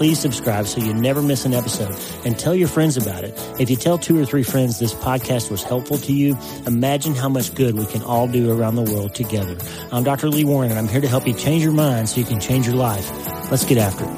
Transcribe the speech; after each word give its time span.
please 0.00 0.18
subscribe 0.18 0.66
so 0.66 0.80
you 0.80 0.94
never 0.94 1.20
miss 1.20 1.44
an 1.44 1.52
episode 1.52 1.94
and 2.24 2.38
tell 2.38 2.54
your 2.54 2.68
friends 2.68 2.96
about 2.96 3.22
it. 3.22 3.34
If 3.60 3.68
you 3.68 3.76
tell 3.76 3.98
two 3.98 4.18
or 4.18 4.24
three 4.24 4.42
friends 4.42 4.78
this 4.78 4.94
podcast 4.94 5.50
was 5.50 5.62
helpful 5.62 5.98
to 5.98 6.14
you, 6.14 6.38
imagine 6.66 7.14
how 7.14 7.28
much 7.28 7.54
good 7.54 7.74
we 7.74 7.84
can 7.84 8.00
all 8.04 8.26
do 8.26 8.50
around 8.50 8.76
the 8.76 8.82
world 8.94 9.14
together. 9.14 9.58
I'm 9.92 10.02
Dr. 10.02 10.30
Lee 10.30 10.46
Warren 10.46 10.70
and 10.70 10.78
I'm 10.78 10.88
here 10.88 11.02
to 11.02 11.06
help 11.06 11.26
you 11.26 11.34
change 11.34 11.62
your 11.62 11.74
mind 11.74 12.08
so 12.08 12.18
you 12.18 12.24
can 12.24 12.40
change 12.40 12.66
your 12.66 12.76
life. 12.76 13.10
Let's 13.50 13.66
get 13.66 13.76
after 13.76 14.04
it. 14.04 14.10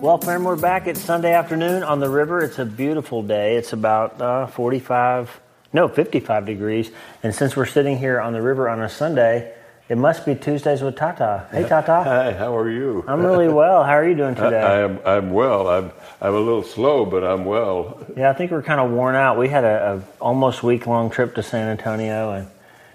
Well, 0.00 0.16
friend, 0.16 0.46
we're 0.46 0.56
back. 0.56 0.86
It's 0.86 1.02
Sunday 1.02 1.34
afternoon 1.34 1.82
on 1.82 2.00
the 2.00 2.08
river. 2.08 2.40
It's 2.42 2.58
a 2.58 2.64
beautiful 2.64 3.22
day. 3.22 3.56
It's 3.56 3.74
about 3.74 4.18
uh, 4.18 4.46
45, 4.46 5.40
no, 5.74 5.88
55 5.88 6.46
degrees. 6.46 6.90
And 7.22 7.34
since 7.34 7.54
we're 7.54 7.66
sitting 7.66 7.98
here 7.98 8.18
on 8.18 8.32
the 8.32 8.40
river 8.40 8.66
on 8.66 8.80
a 8.80 8.88
Sunday, 8.88 9.52
it 9.88 9.96
must 9.96 10.26
be 10.26 10.34
Tuesdays 10.34 10.82
with 10.82 10.96
Tata. 10.96 11.46
Hey, 11.50 11.66
Tata. 11.66 12.04
Hi, 12.04 12.32
how 12.34 12.54
are 12.56 12.70
you? 12.70 13.04
I'm 13.08 13.24
really 13.24 13.48
well. 13.48 13.84
How 13.84 13.92
are 13.92 14.06
you 14.06 14.14
doing 14.14 14.34
today? 14.44 14.60
I, 14.60 14.80
am. 14.82 15.00
I'm 15.04 15.30
well. 15.30 15.68
I'm. 15.68 15.92
I'm 16.20 16.34
a 16.34 16.38
little 16.38 16.62
slow, 16.62 17.06
but 17.06 17.24
I'm 17.24 17.44
well. 17.44 18.04
Yeah, 18.16 18.30
I 18.30 18.34
think 18.34 18.50
we're 18.50 18.62
kind 18.62 18.80
of 18.80 18.90
worn 18.90 19.14
out. 19.14 19.38
We 19.38 19.48
had 19.48 19.64
a, 19.64 19.96
a 19.96 20.22
almost 20.22 20.62
week 20.62 20.86
long 20.86 21.10
trip 21.10 21.34
to 21.36 21.42
San 21.42 21.68
Antonio, 21.68 22.32
and 22.32 22.48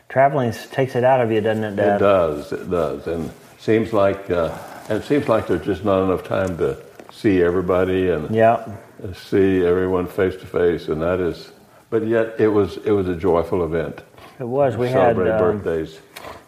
traveling 0.10 0.52
takes 0.72 0.96
it 0.96 1.04
out 1.04 1.22
of 1.22 1.32
you, 1.32 1.42
doesn't 1.42 1.64
it, 1.64 1.76
Dad? 1.76 1.96
It 1.96 2.00
does. 2.00 2.52
It 2.52 2.70
does, 2.70 3.08
and 3.08 3.32
seems 3.58 3.92
like 3.92 4.30
uh, 4.30 4.56
and 4.90 5.02
it 5.02 5.06
seems 5.06 5.28
like 5.28 5.48
there's 5.48 5.66
just 5.66 5.84
not 5.84 6.04
enough 6.04 6.24
time 6.24 6.58
to 6.58 6.78
see 7.12 7.42
everybody 7.42 8.10
and 8.10 8.34
yeah, 8.36 8.76
see 9.14 9.66
everyone 9.66 10.06
face 10.06 10.36
to 10.36 10.46
face, 10.46 10.90
and 10.90 11.02
that 11.02 11.20
is. 11.20 11.52
But 11.90 12.06
yet, 12.06 12.40
it 12.40 12.50
was 12.50 12.78
it 12.78 12.92
was 12.92 13.08
a 13.08 13.16
joyful 13.16 13.64
event. 13.64 14.02
it 14.40 14.48
was. 14.48 14.78
We 14.78 14.88
had 14.88 15.16
Celebrate 15.16 15.32
um, 15.32 15.40
birthdays. 15.62 16.00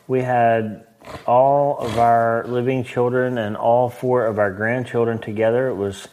We 0.08 0.22
had 0.22 0.86
all 1.26 1.78
of 1.80 1.98
our 1.98 2.46
living 2.48 2.84
children 2.84 3.38
and 3.38 3.56
all 3.56 3.90
four 3.90 4.26
of 4.26 4.40
our 4.40 4.52
grandchildren 4.52 5.20
together. 5.20 5.68
It 5.70 5.76
was 5.76 6.08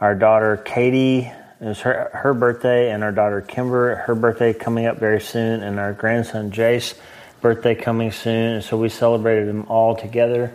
our 0.00 0.14
daughter 0.14 0.56
Katie. 0.56 1.30
It 1.60 1.64
was 1.64 1.80
her 1.80 2.10
her 2.12 2.34
birthday, 2.34 2.92
and 2.92 3.02
our 3.02 3.12
daughter 3.12 3.40
Kimber. 3.40 3.96
Her 3.96 4.14
birthday 4.14 4.52
coming 4.52 4.86
up 4.86 4.98
very 4.98 5.20
soon, 5.20 5.62
and 5.62 5.78
our 5.80 5.92
grandson 5.92 6.52
Jace 6.52 6.94
birthday 7.40 7.74
coming 7.74 8.12
soon. 8.12 8.54
And 8.54 8.64
so 8.64 8.76
we 8.76 8.88
celebrated 8.88 9.48
them 9.48 9.66
all 9.68 9.96
together 9.96 10.54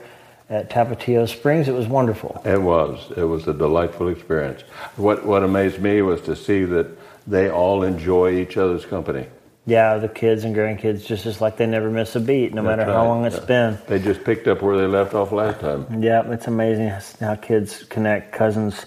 at 0.50 0.70
Tapatio 0.70 1.28
Springs. 1.28 1.68
It 1.68 1.74
was 1.74 1.88
wonderful. 1.88 2.42
It 2.46 2.62
was. 2.62 3.12
It 3.18 3.24
was 3.24 3.48
a 3.48 3.54
delightful 3.54 4.08
experience. 4.10 4.62
What 4.96 5.26
What 5.26 5.44
amazed 5.44 5.82
me 5.82 6.02
was 6.02 6.22
to 6.22 6.36
see 6.36 6.64
that 6.66 6.88
they 7.28 7.50
all 7.50 7.84
enjoy 7.84 8.36
each 8.36 8.56
other's 8.58 8.86
company. 8.86 9.28
Yeah, 9.66 9.98
the 9.98 10.10
kids 10.10 10.44
and 10.44 10.54
grandkids 10.54 11.06
just 11.06 11.26
as 11.26 11.40
like 11.40 11.56
they 11.56 11.66
never 11.66 11.90
miss 11.90 12.16
a 12.18 12.20
beat, 12.20 12.54
no 12.54 12.62
matter 12.62 12.84
That's 12.84 12.96
how 12.96 13.06
long 13.06 13.26
it's 13.26 13.38
Yeah. 13.38 13.46
been. 13.46 13.78
They 13.88 14.00
just 14.00 14.24
picked 14.26 14.48
up 14.48 14.62
where 14.62 14.78
they 14.78 14.88
left 14.88 15.14
off 15.14 15.32
last 15.32 15.62
time. 15.62 16.04
Yeah, 16.04 16.30
it's 16.32 16.48
amazing 16.48 16.92
how 17.22 17.36
kids 17.36 17.84
connect, 17.86 18.34
cousins 18.34 18.86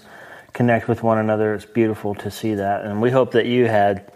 connect 0.53 0.87
with 0.87 1.01
one 1.01 1.17
another. 1.17 1.55
It's 1.55 1.65
beautiful 1.65 2.13
to 2.15 2.29
see 2.29 2.53
that. 2.55 2.85
And 2.85 3.01
we 3.01 3.09
hope 3.09 3.31
that 3.31 3.47
you 3.47 3.65
had 3.65 4.11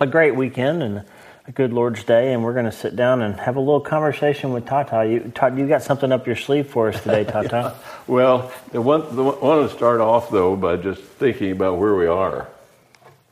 a 0.00 0.06
great 0.06 0.36
weekend 0.36 0.84
and 0.84 1.02
a 1.48 1.52
good 1.52 1.72
Lord's 1.72 2.04
Day. 2.04 2.32
And 2.32 2.44
we're 2.44 2.52
going 2.52 2.66
to 2.66 2.72
sit 2.72 2.94
down 2.94 3.20
and 3.20 3.34
have 3.40 3.56
a 3.56 3.60
little 3.60 3.80
conversation 3.80 4.52
with 4.52 4.66
Tata. 4.66 5.04
You, 5.04 5.32
Tata, 5.34 5.56
you 5.56 5.66
got 5.66 5.82
something 5.82 6.12
up 6.12 6.28
your 6.28 6.36
sleeve 6.36 6.68
for 6.68 6.90
us 6.90 7.02
today, 7.02 7.24
Tata. 7.28 7.74
Well, 8.06 8.52
I 8.72 8.78
want, 8.78 9.16
the, 9.16 9.24
want 9.24 9.68
to 9.68 9.76
start 9.76 10.00
off 10.00 10.30
though 10.30 10.54
by 10.54 10.76
just 10.76 11.02
thinking 11.02 11.50
about 11.50 11.78
where 11.78 11.96
we 11.96 12.06
are. 12.06 12.46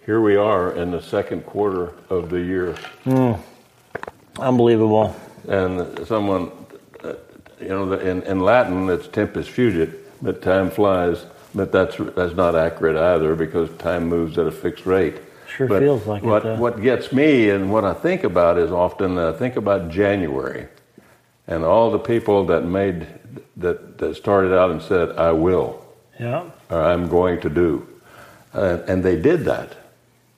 Here 0.06 0.20
we 0.20 0.36
are 0.36 0.70
in 0.70 0.92
the 0.92 1.02
second 1.02 1.44
quarter 1.46 1.92
of 2.10 2.30
the 2.30 2.40
year, 2.40 2.76
Unbelievable. 4.38 5.16
and 5.48 6.06
someone, 6.06 6.52
uh, 7.02 7.14
you 7.60 7.68
know, 7.70 7.92
in, 7.94 8.22
in 8.22 8.38
Latin 8.38 8.88
it's 8.88 9.08
tempus 9.08 9.48
fugit, 9.48 9.92
but 10.22 10.42
time 10.42 10.70
flies. 10.70 11.26
But 11.56 11.72
that's 11.72 11.96
that's 12.14 12.36
not 12.36 12.54
accurate 12.54 12.96
either 12.96 13.34
because 13.34 13.68
time 13.78 14.06
moves 14.06 14.38
at 14.38 14.46
a 14.46 14.52
fixed 14.52 14.86
rate. 14.86 15.16
Sure 15.48 15.66
But 15.66 15.82
feels 15.82 16.06
like 16.06 16.22
it, 16.22 16.26
what, 16.26 16.42
though. 16.44 16.54
What 16.54 16.80
gets 16.82 17.12
me 17.12 17.50
and 17.50 17.72
what 17.72 17.84
I 17.84 17.92
think 17.92 18.22
about 18.22 18.58
is 18.58 18.70
often 18.70 19.18
uh, 19.18 19.32
think 19.32 19.56
about 19.56 19.90
January, 19.90 20.68
and 21.48 21.64
all 21.64 21.90
the 21.90 21.98
people 21.98 22.46
that 22.46 22.62
made 22.62 23.08
that, 23.56 23.98
that 23.98 24.14
started 24.14 24.56
out 24.56 24.70
and 24.70 24.80
said, 24.80 25.16
"I 25.18 25.32
will." 25.32 25.84
Yeah. 26.20 26.48
or 26.70 26.80
I'm 26.80 27.08
going 27.08 27.40
to 27.40 27.50
do. 27.50 27.88
Uh, 28.54 28.78
and 28.86 29.02
they 29.02 29.20
did 29.20 29.44
that 29.46 29.76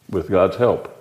with 0.08 0.30
God's 0.30 0.56
help. 0.56 0.94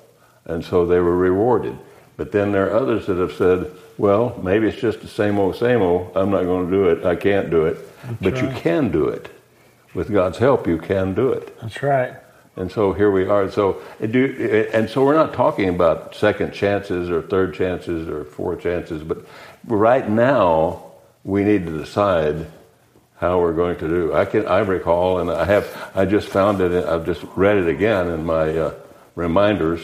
And 0.46 0.64
so 0.64 0.86
they 0.86 1.00
were 1.00 1.16
rewarded. 1.16 1.78
But 2.16 2.32
then 2.32 2.52
there 2.52 2.72
are 2.72 2.76
others 2.76 3.06
that 3.08 3.18
have 3.18 3.34
said, 3.34 3.72
well, 3.98 4.40
maybe 4.44 4.68
it's 4.68 4.80
just 4.80 5.02
the 5.02 5.08
same 5.08 5.38
old, 5.38 5.56
same 5.56 5.82
old. 5.82 6.16
I'm 6.16 6.32
not 6.32 6.44
going 6.44 6.66
to 6.66 6.72
do 6.72 6.90
it. 6.90 7.06
I 7.06 7.16
can't 7.16 7.50
do 7.50 7.66
it. 7.66 7.78
but 8.22 8.42
you 8.42 8.50
can 8.50 8.92
do 8.92 9.08
it. 9.08 9.30
With 9.94 10.12
God's 10.12 10.38
help, 10.38 10.68
you 10.68 10.78
can 10.78 11.14
do 11.14 11.32
it. 11.32 11.58
That's 11.60 11.82
right. 11.82 12.16
And 12.56 12.72
so 12.72 12.92
here 12.92 13.12
we 13.12 13.28
are. 13.28 13.50
So 13.52 13.82
do, 14.02 14.70
and 14.74 14.90
so 14.90 15.06
we're 15.06 15.14
not 15.14 15.34
talking 15.34 15.70
about 15.70 16.16
second 16.16 16.54
chances 16.54 17.10
or 17.10 17.22
third 17.22 17.54
chances 17.54 18.10
or 18.10 18.26
fourth 18.26 18.62
chances, 18.62 19.04
but 19.04 19.26
right 19.68 20.10
now 20.10 20.84
we 21.24 21.44
need 21.44 21.68
to 21.68 21.78
decide 21.78 22.48
how 23.18 23.40
we're 23.40 23.54
going 23.54 23.78
to 23.78 23.88
do. 23.88 24.14
I 24.14 24.26
can 24.26 24.48
I 24.48 24.60
recall, 24.60 25.20
and 25.20 25.30
I 25.30 25.46
have 25.46 25.92
I 25.96 26.06
just 26.06 26.30
found 26.30 26.62
it. 26.62 26.86
I've 26.86 27.06
just 27.06 27.24
read 27.36 27.58
it 27.58 27.68
again 27.68 28.10
in 28.10 28.26
my 28.26 28.58
uh, 28.58 28.74
reminders 29.18 29.82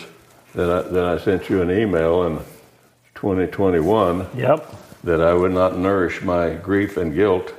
that 0.54 0.70
I, 0.70 0.82
that 0.90 1.06
I 1.06 1.18
sent 1.18 1.50
you 1.50 1.62
an 1.62 1.72
email 1.72 2.24
in 2.28 2.38
2021 3.16 4.28
Yep. 4.38 4.76
that 5.04 5.22
I 5.22 5.34
would 5.34 5.52
not 5.52 5.78
nourish 5.78 6.22
my 6.22 6.54
grief 6.54 6.98
and 6.98 7.14
guilt 7.14 7.52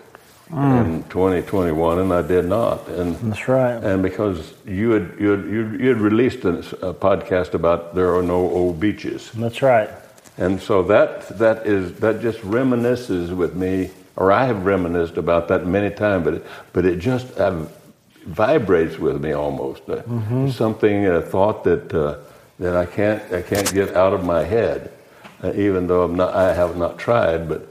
in 0.53 1.03
2021, 1.09 1.99
and 1.99 2.13
I 2.13 2.23
did 2.23 2.45
not. 2.45 2.87
And 2.89 3.17
That's 3.17 3.49
right. 3.49 3.83
and 3.83 4.03
because 4.03 4.55
you 4.67 4.91
had 4.91 5.15
you 5.19 5.31
had, 5.31 5.45
you 5.47 5.77
you 5.81 5.89
had 5.89 6.01
released 6.01 6.45
a, 6.45 6.59
a 6.91 6.95
podcast 6.95 7.55
about 7.55 7.95
there 7.95 8.15
are 8.15 8.23
no 8.23 8.37
old 8.37 8.79
beaches, 8.79 9.33
That's 9.35 9.63
right. 9.63 9.91
and 10.39 10.61
so 10.61 10.83
that 10.85 11.39
that 11.39 11.67
is 11.67 11.95
that 11.99 12.21
just 12.21 12.39
reminisces 12.41 13.35
with 13.35 13.55
me, 13.57 13.91
or 14.17 14.31
I 14.31 14.45
have 14.45 14.65
reminisced 14.65 15.17
about 15.17 15.49
that 15.49 15.67
many 15.67 15.91
times, 15.91 16.25
but 16.25 16.35
it, 16.35 16.47
but 16.73 16.85
it 16.85 16.99
just 17.01 17.27
uh, 17.41 17.65
vibrates 18.27 18.99
with 18.99 19.23
me 19.23 19.33
almost. 19.33 19.89
Uh, 19.89 20.03
Something 20.51 21.07
a 21.07 21.21
thought 21.21 21.65
that 21.65 21.93
uh, 21.95 22.19
that 22.59 22.77
I 22.77 22.87
can't 22.87 23.23
I 23.33 23.43
can't 23.43 23.73
get 23.73 23.95
out 23.95 24.13
of 24.13 24.25
my 24.25 24.45
head, 24.45 24.91
uh, 25.43 25.53
even 25.55 25.87
though 25.87 26.03
I'm 26.03 26.17
not 26.17 26.35
I 26.35 26.55
have 26.55 26.77
not 26.77 26.99
tried, 26.99 27.49
but 27.49 27.69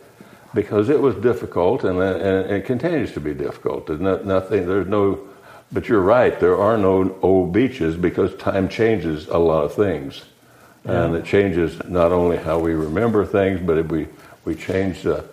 because 0.54 0.90
it 0.90 1.02
was 1.02 1.16
difficult 1.16 1.84
and, 1.84 2.00
and 2.00 2.52
it 2.52 2.66
continues 2.66 3.12
to 3.14 3.20
be 3.20 3.34
difficult. 3.34 3.88
There's 3.88 4.00
not, 4.00 4.26
nothing. 4.26 4.68
There's 4.68 4.88
no. 4.88 5.20
But 5.72 5.90
you're 5.90 6.02
right. 6.02 6.40
There 6.40 6.58
are 6.58 6.78
no 6.78 7.18
old 7.24 7.52
beaches 7.52 7.96
because 7.96 8.36
time 8.36 8.70
changes 8.70 9.28
a 9.28 9.40
lot 9.40 9.64
of 9.64 9.74
things, 9.74 10.24
and 10.86 11.16
it 11.16 11.26
changes 11.26 11.84
not 11.86 12.12
only 12.12 12.38
how 12.38 12.60
we 12.60 12.74
remember 12.74 13.26
things, 13.26 13.60
but 13.60 13.88
we 13.88 14.08
we 14.46 14.56
change. 14.56 15.06
Uh, 15.06 15.24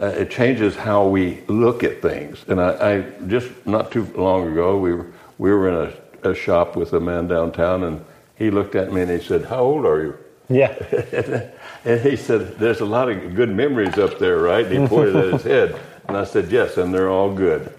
uh, 0.00 0.06
it 0.06 0.30
changes 0.30 0.76
how 0.76 1.06
we 1.06 1.40
look 1.48 1.84
at 1.84 2.02
things. 2.02 2.44
And 2.48 2.60
I, 2.60 2.94
I 2.94 3.00
just 3.26 3.48
not 3.66 3.90
too 3.90 4.04
long 4.16 4.52
ago, 4.52 4.78
we 4.78 4.92
were 4.94 5.06
we 5.38 5.50
were 5.50 5.68
in 5.68 5.92
a, 6.22 6.30
a 6.30 6.34
shop 6.34 6.76
with 6.76 6.92
a 6.92 7.00
man 7.00 7.28
downtown, 7.28 7.84
and 7.84 8.04
he 8.36 8.50
looked 8.50 8.74
at 8.74 8.92
me 8.92 9.02
and 9.02 9.10
he 9.10 9.20
said, 9.20 9.44
"How 9.44 9.60
old 9.60 9.84
are 9.86 10.02
you?" 10.02 10.18
Yeah. 10.48 11.50
And 11.86 12.00
he 12.00 12.16
said, 12.16 12.58
There's 12.58 12.80
a 12.80 12.86
lot 12.86 13.10
of 13.10 13.34
good 13.34 13.50
memories 13.50 13.98
up 13.98 14.18
there, 14.18 14.38
right? 14.38 14.64
And 14.64 14.82
he 14.82 14.88
pointed 14.88 15.16
at 15.16 15.32
his 15.34 15.42
head. 15.52 15.78
And 16.08 16.16
I 16.16 16.24
said, 16.24 16.50
Yes, 16.50 16.78
and 16.78 16.94
they're 16.94 17.10
all 17.10 17.32
good. 17.32 17.70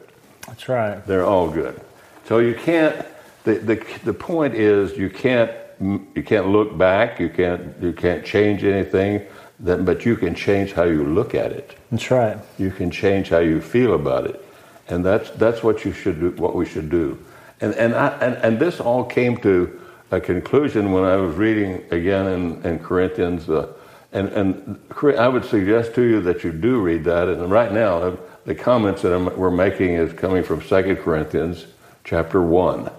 That's 0.45 0.69
right. 0.69 1.03
They're 1.07 1.25
all 1.25 1.49
good. 1.49 1.81
So 2.25 2.37
you 2.37 2.53
can't 2.53 3.03
the, 3.43 3.55
the, 3.55 3.85
the 4.03 4.13
point 4.13 4.55
is 4.55 4.97
you 4.97 5.09
can't 5.09 5.51
you 5.79 6.23
can't 6.23 6.47
look 6.47 6.77
back. 6.77 7.19
You 7.19 7.29
can't 7.29 7.75
you 7.81 7.93
can't 7.93 8.25
change 8.25 8.63
anything. 8.63 9.25
That, 9.59 9.85
but 9.85 10.05
you 10.05 10.15
can 10.17 10.35
change 10.35 10.73
how 10.73 10.83
you 10.83 11.05
look 11.05 11.33
at 11.33 11.51
it. 11.51 11.77
That's 11.91 12.11
right. 12.11 12.37
You 12.57 12.71
can 12.71 12.91
change 12.91 13.29
how 13.29 13.39
you 13.39 13.61
feel 13.61 13.93
about 13.93 14.25
it, 14.25 14.43
and 14.89 15.05
that's 15.05 15.29
that's 15.31 15.63
what 15.63 15.85
you 15.85 15.93
should 15.93 16.19
do. 16.19 16.31
What 16.31 16.55
we 16.55 16.65
should 16.65 16.89
do, 16.89 17.17
and 17.61 17.73
and 17.75 17.95
I, 17.95 18.09
and, 18.19 18.35
and 18.35 18.59
this 18.59 18.81
all 18.81 19.05
came 19.05 19.37
to 19.37 19.79
a 20.11 20.19
conclusion 20.19 20.91
when 20.91 21.03
I 21.03 21.15
was 21.15 21.35
reading 21.35 21.83
again 21.91 22.27
in, 22.27 22.65
in 22.65 22.79
Corinthians. 22.79 23.49
Uh, 23.49 23.71
and, 24.11 24.29
and 24.29 24.79
I 25.17 25.27
would 25.27 25.43
suggest 25.43 25.93
to 25.95 26.01
you 26.01 26.21
that 26.21 26.43
you 26.43 26.53
do 26.53 26.79
read 26.79 27.03
that. 27.03 27.27
And 27.27 27.51
right 27.51 27.71
now, 27.71 28.17
the 28.45 28.55
comments 28.55 29.01
that 29.01 29.13
I'm, 29.13 29.25
we're 29.37 29.51
making 29.51 29.95
is 29.95 30.13
coming 30.13 30.41
from 30.41 30.61
Second 30.61 30.97
Corinthians 30.97 31.65
chapter 32.05 32.41
1 32.41 32.89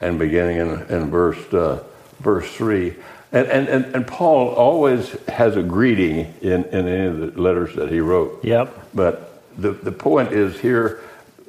and 0.00 0.18
beginning 0.18 0.56
in, 0.56 0.68
in 0.88 1.10
verse, 1.10 1.38
uh, 1.54 1.84
verse 2.18 2.50
3. 2.54 2.94
And, 3.32 3.48
and, 3.48 3.68
and, 3.68 3.94
and, 3.94 4.06
Paul 4.06 4.48
always 4.50 5.10
has 5.26 5.56
a 5.56 5.62
greeting 5.62 6.34
in, 6.42 6.64
in 6.64 6.86
any 6.86 7.06
of 7.06 7.34
the 7.34 7.40
letters 7.40 7.74
that 7.76 7.90
he 7.90 7.98
wrote. 8.00 8.44
Yep. 8.44 8.90
But 8.92 9.42
the, 9.56 9.72
the 9.72 9.92
point 9.92 10.32
is 10.32 10.60
here 10.60 11.00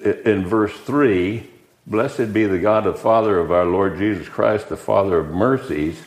in 0.03 0.47
verse 0.47 0.73
3 0.73 1.49
Blessed 1.85 2.31
be 2.31 2.45
the 2.45 2.59
God 2.59 2.87
and 2.87 2.97
Father 2.97 3.37
of 3.39 3.51
our 3.51 3.65
Lord 3.65 3.97
Jesus 3.97 4.29
Christ, 4.29 4.69
the 4.69 4.77
Father 4.77 5.19
of 5.19 5.31
mercies, 5.31 6.01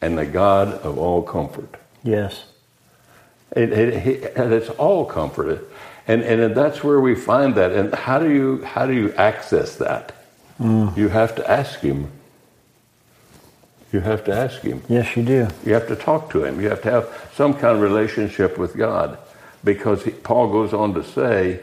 and 0.00 0.18
the 0.18 0.26
God 0.26 0.68
of 0.68 0.98
all 0.98 1.22
comfort. 1.22 1.76
Yes. 2.02 2.44
It, 3.54 3.72
it, 3.72 4.36
and 4.36 4.52
it's 4.52 4.70
all 4.70 5.04
comforted. 5.04 5.64
And, 6.08 6.22
and 6.22 6.56
that's 6.56 6.82
where 6.82 7.00
we 7.00 7.14
find 7.14 7.54
that. 7.54 7.70
And 7.70 7.94
how 7.94 8.18
do 8.18 8.30
you, 8.30 8.64
how 8.64 8.86
do 8.86 8.92
you 8.92 9.12
access 9.14 9.76
that? 9.76 10.12
Mm. 10.58 10.96
You 10.96 11.08
have 11.08 11.36
to 11.36 11.48
ask 11.48 11.78
Him. 11.78 12.10
You 13.92 14.00
have 14.00 14.24
to 14.24 14.32
ask 14.32 14.62
Him. 14.62 14.82
Yes, 14.88 15.16
you 15.16 15.22
do. 15.22 15.48
You 15.64 15.74
have 15.74 15.86
to 15.88 15.96
talk 15.96 16.30
to 16.30 16.44
Him. 16.44 16.60
You 16.60 16.70
have 16.70 16.82
to 16.82 16.90
have 16.90 17.30
some 17.34 17.52
kind 17.52 17.76
of 17.76 17.82
relationship 17.82 18.58
with 18.58 18.76
God. 18.76 19.18
Because 19.64 20.02
he, 20.02 20.10
Paul 20.10 20.50
goes 20.50 20.72
on 20.72 20.94
to 20.94 21.04
say, 21.04 21.60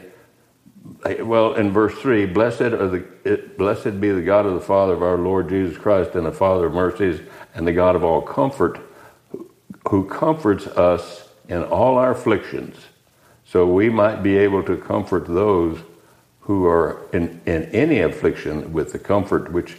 well, 1.20 1.54
in 1.54 1.72
verse 1.72 1.94
3, 1.98 2.26
blessed, 2.26 2.60
are 2.60 2.88
the, 2.88 3.04
it, 3.24 3.58
blessed 3.58 4.00
be 4.00 4.10
the 4.10 4.22
God 4.22 4.46
of 4.46 4.54
the 4.54 4.60
Father 4.60 4.94
of 4.94 5.02
our 5.02 5.18
Lord 5.18 5.48
Jesus 5.48 5.76
Christ 5.76 6.14
and 6.14 6.24
the 6.24 6.32
Father 6.32 6.66
of 6.66 6.72
mercies 6.72 7.20
and 7.54 7.66
the 7.66 7.72
God 7.72 7.96
of 7.96 8.04
all 8.04 8.22
comfort, 8.22 8.80
who 9.88 10.08
comforts 10.08 10.66
us 10.66 11.28
in 11.48 11.64
all 11.64 11.98
our 11.98 12.12
afflictions, 12.12 12.76
so 13.44 13.66
we 13.66 13.90
might 13.90 14.22
be 14.22 14.38
able 14.38 14.62
to 14.62 14.76
comfort 14.76 15.26
those 15.26 15.80
who 16.40 16.64
are 16.64 17.08
in, 17.12 17.40
in 17.44 17.64
any 17.64 17.98
affliction 18.00 18.72
with 18.72 18.92
the 18.92 18.98
comfort 18.98 19.52
which 19.52 19.76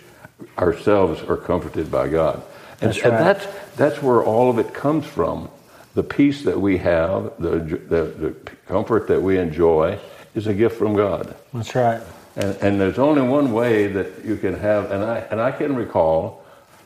ourselves 0.58 1.22
are 1.24 1.38
comforted 1.38 1.92
by 1.92 2.08
God. 2.08 2.44
And, 2.82 2.92
that's, 2.92 3.04
right. 3.04 3.14
and 3.14 3.26
that's, 3.26 3.48
that's 3.76 4.02
where 4.02 4.24
all 4.24 4.50
of 4.50 4.60
it 4.60 4.74
comes 4.74 5.06
from. 5.06 5.50
The 5.94 6.04
peace 6.04 6.44
that 6.44 6.60
we 6.60 6.78
have, 6.78 7.34
the, 7.38 7.60
the, 7.60 8.04
the 8.04 8.36
comfort 8.68 9.08
that 9.08 9.22
we 9.22 9.38
enjoy, 9.38 10.00
is 10.34 10.48
a 10.48 10.54
gift 10.54 10.78
from 10.78 10.96
God. 10.96 11.36
That's 11.54 11.76
right. 11.76 12.02
And, 12.36 12.56
and 12.62 12.82
there's 12.82 12.98
only 12.98 13.22
one 13.22 13.52
way 13.52 13.88
that 13.88 14.24
you 14.24 14.38
can 14.38 14.58
have, 14.58 14.92
and 14.92 15.04
I, 15.04 15.18
and 15.20 15.42
I 15.42 15.52
can 15.52 15.76
recall, 15.76 16.46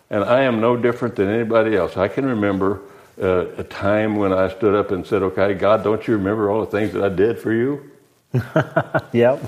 and 0.10 0.24
I 0.24 0.42
am 0.42 0.60
no 0.60 0.76
different 0.76 1.16
than 1.16 1.30
anybody 1.30 1.76
else. 1.76 1.98
I 1.98 2.08
can 2.08 2.26
remember 2.26 2.82
uh, 3.22 3.48
a 3.58 3.64
time 3.64 4.16
when 4.16 4.34
I 4.34 4.50
stood 4.50 4.76
up 4.76 4.92
and 4.92 5.06
said, 5.06 5.22
Okay, 5.22 5.54
God, 5.54 5.84
don't 5.84 6.06
you 6.08 6.16
remember 6.16 6.50
all 6.50 6.62
the 6.62 6.72
things 6.72 6.94
that 6.94 7.04
I 7.04 7.10
did 7.10 7.40
for 7.40 7.54
you? 7.54 7.92
yep. 9.14 9.42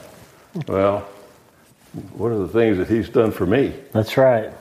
Well, 0.68 1.08
what 2.16 2.32
are 2.32 2.38
the 2.40 2.48
things 2.48 2.78
that 2.78 2.88
He's 2.88 3.10
done 3.10 3.32
for 3.32 3.46
me? 3.46 3.74
That's 3.92 4.18
right. 4.18 4.52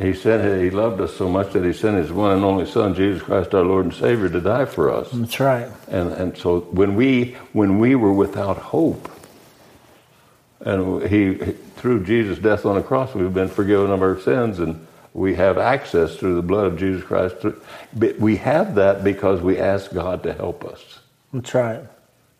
He 0.00 0.12
said 0.12 0.62
He 0.62 0.70
loved 0.70 1.00
us 1.00 1.16
so 1.16 1.28
much 1.28 1.52
that 1.52 1.64
He 1.64 1.72
sent 1.72 1.96
His 1.96 2.12
one 2.12 2.32
and 2.32 2.44
only 2.44 2.66
Son, 2.66 2.94
Jesus 2.94 3.22
Christ, 3.22 3.54
our 3.54 3.62
Lord 3.62 3.84
and 3.86 3.94
Savior, 3.94 4.28
to 4.28 4.40
die 4.40 4.64
for 4.64 4.90
us. 4.90 5.10
That's 5.12 5.38
right. 5.40 5.68
And 5.88 6.12
and 6.12 6.36
so 6.36 6.60
when 6.60 6.96
we 6.96 7.36
when 7.52 7.78
we 7.78 7.94
were 7.94 8.12
without 8.12 8.56
hope, 8.56 9.10
and 10.60 11.02
He 11.08 11.34
through 11.76 12.04
Jesus' 12.04 12.38
death 12.38 12.66
on 12.66 12.76
the 12.76 12.82
cross, 12.82 13.14
we've 13.14 13.34
been 13.34 13.48
forgiven 13.48 13.90
of 13.90 14.02
our 14.02 14.18
sins 14.20 14.58
and 14.58 14.84
we 15.12 15.36
have 15.36 15.58
access 15.58 16.16
through 16.16 16.34
the 16.34 16.42
blood 16.42 16.66
of 16.66 16.78
Jesus 16.78 17.04
Christ. 17.04 17.36
But 17.94 18.18
we 18.18 18.36
have 18.36 18.74
that 18.74 19.04
because 19.04 19.40
we 19.40 19.58
ask 19.58 19.92
God 19.92 20.24
to 20.24 20.32
help 20.32 20.64
us. 20.64 20.98
That's 21.32 21.54
right. 21.54 21.84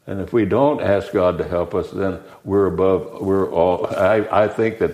And 0.06 0.20
if 0.20 0.32
we 0.32 0.44
don't 0.44 0.80
ask 0.80 1.12
God 1.12 1.38
to 1.38 1.44
help 1.44 1.74
us, 1.74 1.90
then 1.90 2.20
we're 2.44 2.66
above. 2.66 3.22
We're 3.22 3.50
all. 3.50 3.86
I, 3.86 4.44
I 4.44 4.48
think 4.48 4.78
that 4.78 4.92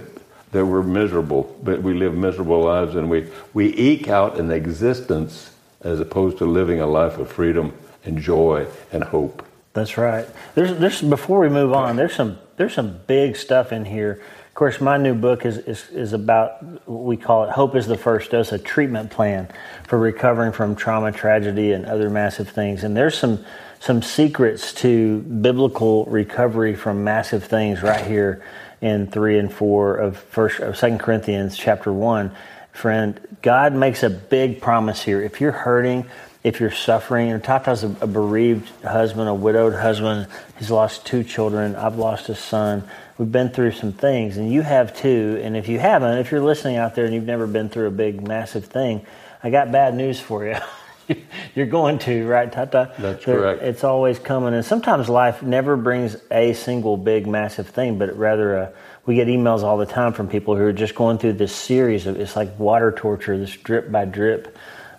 that 0.52 0.66
we're 0.66 0.82
miserable, 0.82 1.56
but 1.62 1.82
we 1.82 1.94
live 1.94 2.14
miserable 2.14 2.62
lives, 2.62 2.94
and 2.94 3.10
we 3.10 3.28
we 3.52 3.74
eke 3.76 4.08
out 4.08 4.38
an 4.38 4.50
existence 4.52 5.52
as 5.82 5.98
opposed 6.00 6.38
to 6.38 6.44
living 6.44 6.80
a 6.80 6.86
life 6.86 7.18
of 7.18 7.30
freedom 7.30 7.72
and 8.04 8.18
joy 8.18 8.66
and 8.92 9.02
hope. 9.02 9.44
That's 9.72 9.96
right. 9.96 10.28
There's 10.54 10.78
there's 10.78 11.02
before 11.02 11.40
we 11.40 11.48
move 11.48 11.72
on. 11.72 11.96
There's 11.96 12.14
some 12.14 12.38
there's 12.56 12.74
some 12.74 13.00
big 13.06 13.36
stuff 13.36 13.72
in 13.72 13.84
here 13.84 14.22
of 14.50 14.54
course, 14.54 14.80
my 14.80 14.96
new 14.96 15.14
book 15.14 15.46
is, 15.46 15.58
is, 15.58 15.88
is 15.90 16.12
about 16.12 16.88
we 16.88 17.16
call 17.16 17.44
it 17.44 17.50
Hope 17.50 17.76
is 17.76 17.86
the 17.86 17.96
First 17.96 18.32
Dose, 18.32 18.50
a 18.50 18.58
treatment 18.58 19.10
plan 19.10 19.48
for 19.86 19.96
recovering 19.96 20.50
from 20.50 20.74
trauma, 20.74 21.12
tragedy, 21.12 21.70
and 21.70 21.86
other 21.86 22.10
massive 22.10 22.48
things. 22.48 22.82
And 22.82 22.96
there's 22.96 23.16
some, 23.16 23.44
some 23.80 24.02
secrets 24.02 24.72
to 24.74 25.18
biblical 25.20 26.04
recovery 26.04 26.74
from 26.74 27.02
massive 27.02 27.44
things 27.44 27.82
right 27.82 28.06
here 28.06 28.44
in 28.80 29.08
3 29.08 29.38
and 29.38 29.52
4 29.52 29.96
of, 29.96 30.16
first, 30.16 30.60
of 30.60 30.78
2 30.78 30.98
Corinthians 30.98 31.56
chapter 31.56 31.92
1. 31.92 32.30
Friend, 32.72 33.20
God 33.42 33.74
makes 33.74 34.02
a 34.02 34.10
big 34.10 34.60
promise 34.60 35.02
here. 35.02 35.20
If 35.20 35.40
you're 35.40 35.52
hurting, 35.52 36.06
if 36.44 36.60
you're 36.60 36.70
suffering, 36.70 37.30
and 37.32 37.42
Tata's 37.42 37.82
a, 37.82 37.88
a 38.00 38.06
bereaved 38.06 38.68
husband, 38.82 39.28
a 39.28 39.34
widowed 39.34 39.74
husband, 39.74 40.28
he's 40.58 40.70
lost 40.70 41.04
two 41.04 41.24
children, 41.24 41.74
I've 41.74 41.96
lost 41.96 42.28
a 42.28 42.34
son 42.34 42.88
we've 43.20 43.30
been 43.30 43.50
through 43.50 43.72
some 43.72 43.92
things, 43.92 44.38
and 44.38 44.50
you 44.50 44.62
have 44.62 44.96
too. 44.96 45.38
And 45.42 45.54
if 45.54 45.68
you 45.68 45.78
haven't, 45.78 46.16
if 46.18 46.32
you're 46.32 46.40
listening 46.40 46.76
out 46.76 46.94
there 46.94 47.04
and 47.04 47.14
you've 47.14 47.24
never 47.24 47.46
been 47.46 47.68
through 47.68 47.88
a 47.88 47.90
big, 47.90 48.26
massive 48.26 48.64
thing, 48.64 49.04
I 49.42 49.50
got 49.50 49.70
bad 49.70 49.94
news 49.94 50.18
for 50.18 50.46
you. 50.46 50.56
you're 51.54 51.66
going 51.66 51.98
to, 52.00 52.26
right, 52.26 52.50
Tata? 52.50 52.94
That's 52.98 53.24
correct. 53.24 53.62
It's 53.62 53.84
always 53.84 54.18
coming. 54.18 54.54
And 54.54 54.64
sometimes 54.64 55.08
life 55.08 55.42
never 55.42 55.76
brings 55.76 56.16
a 56.30 56.52
single 56.52 56.96
big, 56.96 57.26
massive 57.26 57.68
thing, 57.68 57.98
but 57.98 58.16
rather 58.16 58.56
a, 58.56 58.62
uh, 58.64 58.72
we 59.06 59.14
get 59.14 59.28
emails 59.28 59.62
all 59.62 59.78
the 59.78 59.86
time 59.86 60.12
from 60.12 60.28
people 60.28 60.56
who 60.56 60.62
are 60.62 60.72
just 60.72 60.94
going 60.94 61.18
through 61.18 61.32
this 61.32 61.54
series 61.54 62.06
of 62.06 62.20
it's 62.20 62.36
like 62.36 62.58
water 62.58 62.92
torture, 62.92 63.36
this 63.38 63.56
drip 63.56 63.90
by 63.90 64.04
drip 64.04 64.56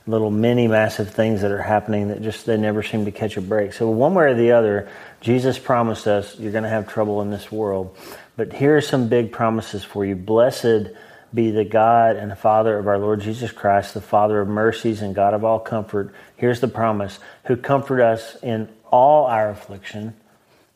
little 0.07 0.31
mini 0.31 0.67
massive 0.67 1.11
things 1.11 1.41
that 1.41 1.51
are 1.51 1.61
happening 1.61 2.07
that 2.07 2.21
just 2.21 2.45
they 2.45 2.57
never 2.57 2.81
seem 2.81 3.05
to 3.05 3.11
catch 3.11 3.37
a 3.37 3.41
break. 3.41 3.73
So 3.73 3.89
one 3.89 4.13
way 4.13 4.25
or 4.25 4.33
the 4.33 4.51
other, 4.53 4.89
Jesus 5.21 5.59
promised 5.59 6.07
us 6.07 6.39
you're 6.39 6.51
going 6.51 6.63
to 6.63 6.69
have 6.69 6.87
trouble 6.87 7.21
in 7.21 7.29
this 7.29 7.51
world. 7.51 7.95
But 8.35 8.53
here 8.53 8.77
are 8.77 8.81
some 8.81 9.09
big 9.09 9.31
promises 9.31 9.83
for 9.83 10.03
you. 10.03 10.15
Blessed 10.15 10.89
be 11.33 11.51
the 11.51 11.63
God 11.65 12.15
and 12.15 12.31
the 12.31 12.35
Father 12.35 12.77
of 12.77 12.87
our 12.87 12.97
Lord 12.97 13.21
Jesus 13.21 13.51
Christ, 13.51 13.93
the 13.93 14.01
Father 14.01 14.41
of 14.41 14.47
mercies 14.47 15.01
and 15.01 15.15
God 15.15 15.33
of 15.33 15.43
all 15.43 15.59
comfort. 15.59 16.13
Here's 16.35 16.59
the 16.59 16.67
promise 16.67 17.19
who 17.45 17.55
comfort 17.55 18.01
us 18.01 18.37
in 18.43 18.69
all 18.91 19.25
our 19.25 19.49
affliction. 19.49 20.15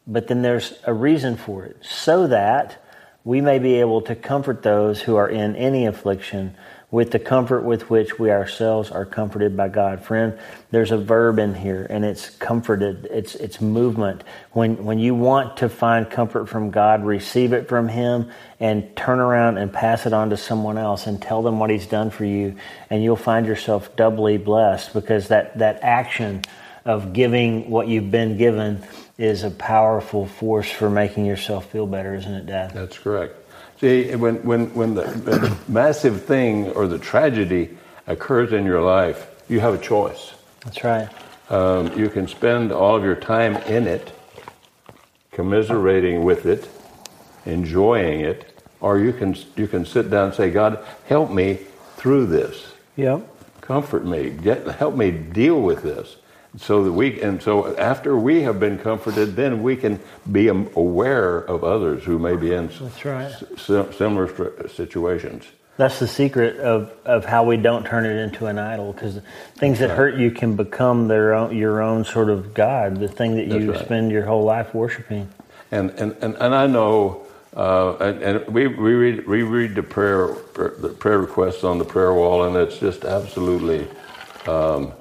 But 0.08 0.28
then 0.28 0.42
there's 0.42 0.74
a 0.86 0.94
reason 0.94 1.36
for 1.36 1.66
it, 1.66 1.78
so 1.82 2.28
that 2.28 2.82
we 3.24 3.42
may 3.42 3.60
be 3.60 3.76
able 3.76 4.02
to 4.04 4.16
comfort 4.16 4.62
those 4.62 5.02
who 5.02 5.16
are 5.16 5.28
in 5.28 5.56
any 5.56 5.88
affliction 5.88 6.56
with 6.96 7.12
the 7.12 7.20
comfort 7.20 7.66
with 7.66 7.90
which 7.90 8.18
we 8.18 8.32
ourselves 8.32 8.90
are 8.90 9.04
comforted 9.04 9.58
by 9.58 9.68
God. 9.68 10.02
Friend, 10.02 10.40
there's 10.72 10.92
a 10.92 10.98
verb 10.98 11.40
in 11.40 11.54
here 11.54 11.86
and 11.90 12.06
it's 12.06 12.30
comforted. 12.30 13.06
It's 13.12 13.36
it's 13.36 13.60
movement. 13.60 14.24
When 14.54 14.86
when 14.86 14.98
you 14.98 15.14
want 15.14 15.58
to 15.58 15.68
find 15.68 16.10
comfort 16.10 16.48
from 16.48 16.72
God, 16.72 17.04
receive 17.04 17.52
it 17.52 17.68
from 17.68 17.90
him 17.90 18.32
and 18.62 18.96
turn 18.96 19.20
around 19.20 19.58
and 19.58 19.74
pass 19.74 20.06
it 20.06 20.14
on 20.14 20.30
to 20.30 20.38
someone 20.38 20.78
else 20.78 21.06
and 21.06 21.22
tell 21.22 21.42
them 21.42 21.60
what 21.60 21.70
he's 21.70 21.86
done 21.86 22.12
for 22.12 22.24
you 22.24 22.56
and 22.90 23.04
you'll 23.04 23.18
find 23.18 23.46
yourself 23.46 23.94
doubly 23.98 24.38
blessed 24.38 24.94
because 24.94 25.28
that 25.28 25.58
that 25.58 25.80
action 25.82 26.44
of 26.86 27.12
giving 27.12 27.70
what 27.70 27.90
you've 27.90 28.10
been 28.10 28.38
given 28.38 28.82
is 29.18 29.44
a 29.44 29.52
powerful 29.52 30.28
force 30.28 30.72
for 30.72 30.90
making 30.90 31.26
yourself 31.26 31.70
feel 31.72 31.88
better, 31.88 32.16
isn't 32.16 32.34
it, 32.34 32.46
Dad? 32.46 32.72
That's 32.72 32.98
correct. 32.98 33.45
See, 33.80 34.16
when, 34.16 34.36
when, 34.44 34.74
when 34.74 34.96
the, 34.96 35.04
the 35.04 35.58
massive 35.68 36.24
thing 36.24 36.72
or 36.72 36.88
the 36.88 36.98
tragedy 36.98 37.78
occurs 38.08 38.54
in 38.54 38.66
your 38.66 38.82
life, 38.82 39.28
you 39.50 39.60
have 39.60 39.74
a 39.74 39.78
choice. 39.78 40.34
That's 40.64 40.84
right. 40.84 41.10
Um, 41.50 41.98
you 41.98 42.10
can 42.10 42.28
spend 42.28 42.72
all 42.72 42.96
of 42.96 43.04
your 43.04 43.16
time 43.16 43.58
in 43.68 43.86
it, 43.86 44.12
commiserating 45.32 46.24
with 46.24 46.46
it, 46.46 46.68
enjoying 47.46 48.22
it, 48.22 48.52
or 48.80 49.00
you 49.00 49.14
can 49.14 49.36
you 49.56 49.68
can 49.68 49.86
sit 49.86 50.10
down 50.10 50.28
and 50.28 50.36
say, 50.36 50.50
God, 50.50 50.84
help 51.06 51.32
me 51.32 51.60
through 51.98 52.28
this. 52.28 52.74
Yep. 52.96 53.28
Comfort 53.62 54.06
me. 54.06 54.30
Get 54.32 54.66
help 54.68 54.96
me 54.96 55.12
deal 55.12 55.62
with 55.62 55.84
this. 55.84 56.16
So 56.58 56.84
that 56.84 56.92
we 56.92 57.22
and 57.22 57.42
so 57.42 57.76
after 57.78 58.18
we 58.18 58.44
have 58.44 58.60
been 58.60 58.78
comforted, 58.78 59.36
then 59.36 59.62
we 59.62 59.76
can 59.76 60.00
be 60.32 60.48
aware 60.48 61.40
of 61.40 61.64
others 61.64 62.04
who 62.04 62.18
may 62.20 62.36
be 62.36 62.54
in 62.54 62.68
That's 62.68 63.06
right. 63.06 63.32
s- 63.32 63.96
similar 63.98 64.68
situations. 64.70 65.46
That's 65.78 66.00
the 66.00 66.08
secret 66.08 66.58
of, 66.60 66.94
of 67.04 67.26
how 67.26 67.44
we 67.44 67.58
don't 67.58 67.86
turn 67.86 68.06
it 68.06 68.16
into 68.16 68.46
an 68.46 68.58
idol, 68.58 68.94
because 68.94 69.20
things 69.56 69.80
that 69.80 69.90
hurt 69.90 70.16
you 70.16 70.32
can 70.32 70.56
become 70.56 71.10
their 71.10 71.34
own, 71.34 71.56
your 71.56 71.82
own 71.82 72.06
sort 72.06 72.30
of 72.30 72.54
God, 72.54 72.96
the 72.98 73.10
thing 73.10 73.36
that 73.36 73.48
you 73.48 73.74
right. 73.74 73.84
spend 73.84 74.10
your 74.10 74.24
whole 74.26 74.46
life 74.46 74.74
worshiping. 74.74 75.28
And 75.72 75.92
and, 75.92 76.16
and, 76.22 76.36
and 76.36 76.56
I 76.56 76.68
know, 76.68 77.28
uh, 77.54 77.98
and, 77.98 78.24
and 78.24 78.54
we 78.54 78.68
we 78.68 78.94
read 78.94 79.28
we 79.28 79.44
read 79.44 79.76
the 79.76 79.84
prayer 79.84 80.28
the 80.56 80.96
prayer 80.98 81.20
requests 81.20 81.66
on 81.66 81.78
the 81.78 81.86
prayer 81.86 82.14
wall, 82.14 82.44
and 82.46 82.56
it's 82.56 82.78
just 82.78 83.04
absolutely 83.04 83.86
um, 84.48 84.94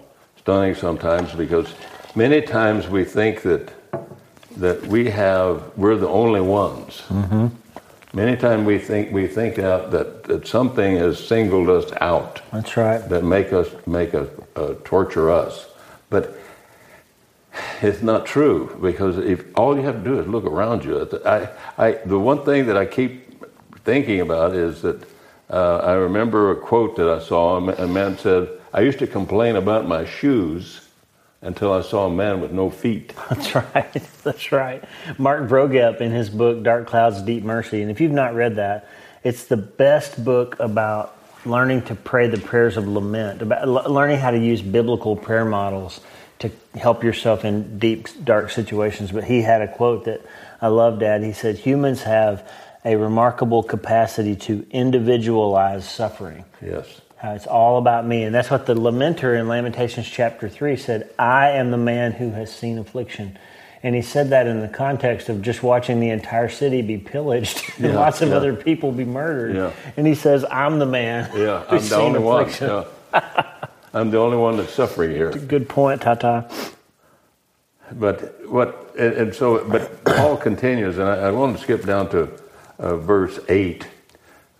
stunning 0.44 0.74
sometimes 0.74 1.32
because 1.32 1.72
many 2.14 2.42
times 2.42 2.86
we 2.86 3.02
think 3.02 3.40
that 3.40 3.72
that 4.58 4.86
we 4.88 5.08
have 5.08 5.72
we're 5.74 5.96
the 5.96 6.06
only 6.06 6.42
ones. 6.42 7.02
Mm-hmm. 7.08 7.46
Many 8.12 8.36
times 8.36 8.66
we 8.66 8.78
think 8.78 9.10
we 9.10 9.26
think 9.26 9.58
out 9.58 9.90
that, 9.92 10.24
that 10.24 10.46
something 10.46 10.96
has 10.96 11.18
singled 11.18 11.70
us 11.70 11.90
out 12.02 12.42
That's 12.52 12.76
right. 12.76 12.98
that 13.08 13.24
make 13.24 13.54
us 13.54 13.68
make 13.86 14.12
us 14.14 14.28
uh, 14.54 14.74
torture 14.84 15.30
us, 15.30 15.66
but 16.10 16.36
it's 17.80 18.02
not 18.02 18.26
true 18.26 18.78
because 18.82 19.16
if 19.16 19.46
all 19.56 19.74
you 19.74 19.82
have 19.84 20.04
to 20.04 20.04
do 20.04 20.20
is 20.20 20.26
look 20.28 20.44
around 20.44 20.84
you. 20.84 21.08
I, 21.24 21.48
I, 21.78 21.92
the 22.04 22.18
one 22.18 22.44
thing 22.44 22.66
that 22.66 22.76
I 22.76 22.84
keep 22.84 23.46
thinking 23.86 24.20
about 24.20 24.54
is 24.54 24.82
that 24.82 25.08
uh, 25.48 25.78
I 25.78 25.94
remember 25.94 26.50
a 26.50 26.56
quote 26.56 26.96
that 26.96 27.08
I 27.08 27.18
saw. 27.18 27.56
A 27.56 27.84
A 27.84 27.86
man 27.86 28.18
said, 28.18 28.50
"I 28.74 28.80
used 28.80 28.98
to 28.98 29.06
complain 29.06 29.56
about 29.56 29.86
my 29.88 30.04
shoes 30.04 30.82
until 31.40 31.72
I 31.72 31.80
saw 31.80 32.06
a 32.06 32.10
man 32.10 32.40
with 32.40 32.52
no 32.52 32.68
feet." 32.68 33.14
That's 33.30 33.54
right. 33.54 34.02
That's 34.24 34.52
right. 34.52 34.84
Mark 35.16 35.48
Vroegop 35.48 36.00
in 36.02 36.10
his 36.10 36.28
book 36.28 36.62
Dark 36.62 36.86
Clouds, 36.86 37.22
Deep 37.22 37.44
Mercy, 37.44 37.80
and 37.80 37.90
if 37.90 38.00
you've 38.00 38.12
not 38.12 38.34
read 38.34 38.56
that, 38.56 38.86
it's 39.22 39.44
the 39.44 39.56
best 39.56 40.22
book 40.22 40.56
about 40.58 41.16
learning 41.46 41.82
to 41.82 41.94
pray 41.94 42.26
the 42.26 42.38
prayers 42.38 42.76
of 42.76 42.88
lament, 42.88 43.40
about 43.40 43.88
learning 43.90 44.18
how 44.18 44.30
to 44.30 44.38
use 44.38 44.60
biblical 44.60 45.16
prayer 45.16 45.44
models 45.44 46.00
to 46.40 46.50
help 46.74 47.04
yourself 47.04 47.44
in 47.44 47.78
deep, 47.78 48.08
dark 48.24 48.50
situations. 48.50 49.12
But 49.12 49.24
he 49.24 49.42
had 49.42 49.62
a 49.62 49.68
quote 49.68 50.04
that 50.04 50.20
I 50.60 50.68
loved. 50.68 51.00
Dad. 51.00 51.22
He 51.22 51.32
said, 51.32 51.56
"Humans 51.56 52.02
have 52.02 52.48
a 52.84 52.96
remarkable 52.96 53.62
capacity 53.62 54.36
to 54.36 54.66
individualize 54.70 55.88
suffering." 55.88 56.44
Yes. 56.60 57.00
How 57.24 57.32
it's 57.32 57.46
all 57.46 57.78
about 57.78 58.06
me. 58.06 58.24
And 58.24 58.34
that's 58.34 58.50
what 58.50 58.66
the 58.66 58.74
lamenter 58.74 59.40
in 59.40 59.48
Lamentations 59.48 60.06
chapter 60.06 60.46
3 60.46 60.76
said 60.76 61.08
I 61.18 61.52
am 61.52 61.70
the 61.70 61.78
man 61.78 62.12
who 62.12 62.32
has 62.32 62.54
seen 62.54 62.76
affliction. 62.76 63.38
And 63.82 63.94
he 63.94 64.02
said 64.02 64.28
that 64.28 64.46
in 64.46 64.60
the 64.60 64.68
context 64.68 65.30
of 65.30 65.40
just 65.40 65.62
watching 65.62 66.00
the 66.00 66.10
entire 66.10 66.50
city 66.50 66.82
be 66.82 66.98
pillaged 66.98 67.62
and 67.78 67.86
Yeah, 67.86 67.98
lots 67.98 68.20
of 68.20 68.28
yeah. 68.28 68.34
other 68.36 68.54
people 68.54 68.92
be 68.92 69.06
murdered. 69.06 69.56
Yeah. 69.56 69.72
And 69.96 70.06
he 70.06 70.14
says, 70.14 70.44
I'm 70.50 70.78
the 70.78 70.84
man. 70.84 71.30
Yeah, 71.34 71.64
I'm 71.70 71.78
the 71.78 71.82
seen 71.82 71.98
only 71.98 72.18
one. 72.18 72.42
affliction." 72.42 72.68
Yeah. 72.68 73.44
I'm 73.94 74.10
the 74.10 74.18
only 74.18 74.36
one 74.36 74.58
that's 74.58 74.74
suffering 74.74 75.12
here. 75.12 75.30
Good 75.48 75.66
point, 75.66 76.02
Tata. 76.02 76.50
But 77.92 78.46
what 78.50 78.94
and, 78.98 79.14
and 79.14 79.34
so 79.34 79.66
but 79.66 80.04
Paul 80.04 80.36
continues, 80.36 80.98
and 80.98 81.08
I, 81.08 81.28
I 81.28 81.30
want 81.30 81.56
to 81.56 81.62
skip 81.62 81.86
down 81.86 82.10
to 82.10 82.28
uh, 82.78 82.96
verse 82.96 83.38
eight 83.48 83.86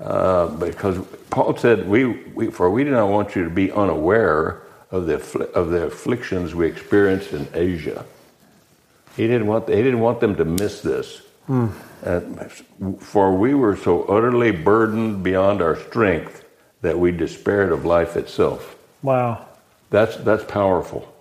uh, 0.01 0.49
because 0.49 0.99
Paul 1.31 1.57
said, 1.57 1.89
we, 1.89 2.05
"We 2.07 2.51
for 2.51 2.71
we 2.71 2.85
do 2.85 2.91
not 2.91 3.09
want 3.09 3.37
you 3.37 3.45
to 3.45 3.51
be 3.51 3.71
unaware 3.73 4.63
of 4.91 5.07
the 5.07 5.17
of 5.55 5.71
the 5.71 5.85
afflictions 5.87 6.55
we 6.55 6.67
experienced 6.67 7.33
in 7.33 7.49
Asia." 7.55 8.05
He 9.17 9.27
didn't 9.27 9.47
want 9.47 9.69
he 9.69 9.77
didn't 9.77 10.01
want 10.01 10.21
them 10.21 10.35
to 10.37 10.45
miss 10.45 10.81
this. 10.81 11.23
And 12.05 12.51
for 13.01 13.35
we 13.37 13.55
were 13.55 13.77
so 13.77 14.05
utterly 14.05 14.51
burdened 14.51 15.23
beyond 15.23 15.63
our 15.63 15.77
strength 15.77 16.45
that 16.83 16.99
we 16.99 17.13
despaired 17.13 17.73
of 17.73 17.85
life 17.85 18.17
itself. 18.17 18.77
Wow. 19.03 19.47
That's 19.91 20.17
that's 20.17 20.45
powerful, 20.45 21.13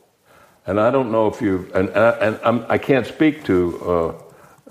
and 0.65 0.79
I 0.79 0.89
don't 0.89 1.11
know 1.11 1.27
if 1.27 1.41
you 1.41 1.69
and 1.75 1.89
and, 1.89 1.97
I, 1.97 2.09
and 2.11 2.39
I'm, 2.43 2.65
I 2.69 2.77
can't 2.79 3.05
speak 3.05 3.43
to 3.45 4.15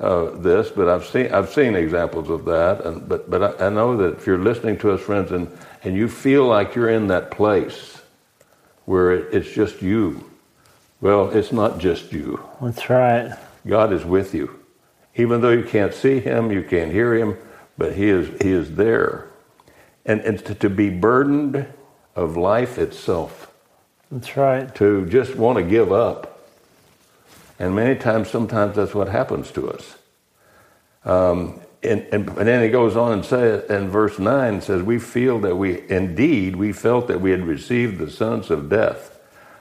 uh, 0.02 0.30
this, 0.38 0.70
but 0.70 0.88
I've 0.88 1.06
seen 1.06 1.32
I've 1.32 1.50
seen 1.50 1.76
examples 1.76 2.28
of 2.28 2.44
that, 2.46 2.84
and 2.84 3.08
but 3.08 3.30
but 3.30 3.60
I, 3.60 3.66
I 3.66 3.70
know 3.70 3.96
that 3.98 4.18
if 4.18 4.26
you're 4.26 4.38
listening 4.38 4.76
to 4.78 4.90
us, 4.90 5.00
friends, 5.00 5.32
and 5.32 5.48
and 5.84 5.96
you 5.96 6.08
feel 6.08 6.44
like 6.46 6.74
you're 6.74 6.90
in 6.90 7.06
that 7.08 7.30
place 7.30 8.02
where 8.84 9.12
it, 9.12 9.32
it's 9.32 9.50
just 9.50 9.80
you, 9.80 10.28
well, 11.00 11.30
it's 11.30 11.52
not 11.52 11.78
just 11.78 12.12
you. 12.12 12.42
That's 12.60 12.90
right. 12.90 13.38
God 13.66 13.92
is 13.92 14.04
with 14.04 14.34
you, 14.34 14.58
even 15.14 15.40
though 15.40 15.50
you 15.50 15.64
can't 15.64 15.94
see 15.94 16.18
Him, 16.20 16.50
you 16.50 16.64
can't 16.64 16.90
hear 16.92 17.14
Him, 17.14 17.38
but 17.78 17.94
He 17.94 18.08
is 18.08 18.28
He 18.42 18.50
is 18.50 18.74
there, 18.74 19.28
and 20.04 20.20
and 20.22 20.44
to, 20.46 20.54
to 20.56 20.68
be 20.68 20.90
burdened 20.90 21.66
of 22.16 22.36
life 22.36 22.76
itself 22.78 23.52
That's 24.10 24.36
right. 24.36 24.74
to 24.74 25.06
just 25.06 25.36
want 25.36 25.58
to 25.58 25.64
give 25.64 25.92
up. 25.92 26.31
And 27.58 27.74
many 27.74 27.98
times, 27.98 28.30
sometimes 28.30 28.76
that's 28.76 28.94
what 28.94 29.08
happens 29.08 29.50
to 29.52 29.70
us. 29.70 29.96
Um, 31.04 31.60
and, 31.82 32.02
and, 32.12 32.28
and 32.28 32.46
then 32.46 32.62
he 32.62 32.68
goes 32.68 32.96
on 32.96 33.12
and 33.12 33.24
says, 33.24 33.68
in 33.68 33.88
verse 33.88 34.18
9 34.18 34.60
says, 34.60 34.82
We 34.82 34.98
feel 34.98 35.40
that 35.40 35.56
we, 35.56 35.88
indeed, 35.90 36.56
we 36.56 36.72
felt 36.72 37.08
that 37.08 37.20
we 37.20 37.32
had 37.32 37.44
received 37.44 37.98
the 37.98 38.10
sons 38.10 38.50
of 38.50 38.68
death, 38.68 39.18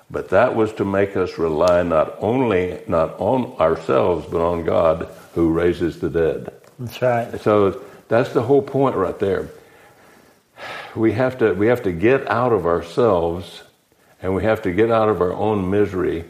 but 0.09 0.29
that 0.29 0.55
was 0.55 0.71
to 0.73 0.85
make 0.85 1.17
us 1.17 1.39
rely 1.39 1.81
not 1.83 2.15
only, 2.19 2.81
not 2.87 3.19
on 3.19 3.53
ourselves, 3.59 4.27
but 4.29 4.41
on 4.41 4.65
God 4.65 5.09
who 5.33 5.51
raises 5.51 5.99
the 5.99 6.09
dead. 6.09 6.53
That's 6.77 7.01
right. 7.01 7.41
So 7.41 7.81
that's 8.07 8.33
the 8.33 8.43
whole 8.43 8.61
point 8.61 8.95
right 8.95 9.17
there. 9.17 9.49
We 10.95 11.13
have 11.13 11.39
to 11.39 11.53
we 11.53 11.67
have 11.67 11.83
to 11.83 11.91
get 11.91 12.29
out 12.29 12.53
of 12.53 12.65
ourselves, 12.65 13.63
and 14.21 14.35
we 14.35 14.43
have 14.43 14.61
to 14.63 14.71
get 14.71 14.91
out 14.91 15.09
of 15.09 15.21
our 15.21 15.33
own 15.33 15.69
misery, 15.69 16.25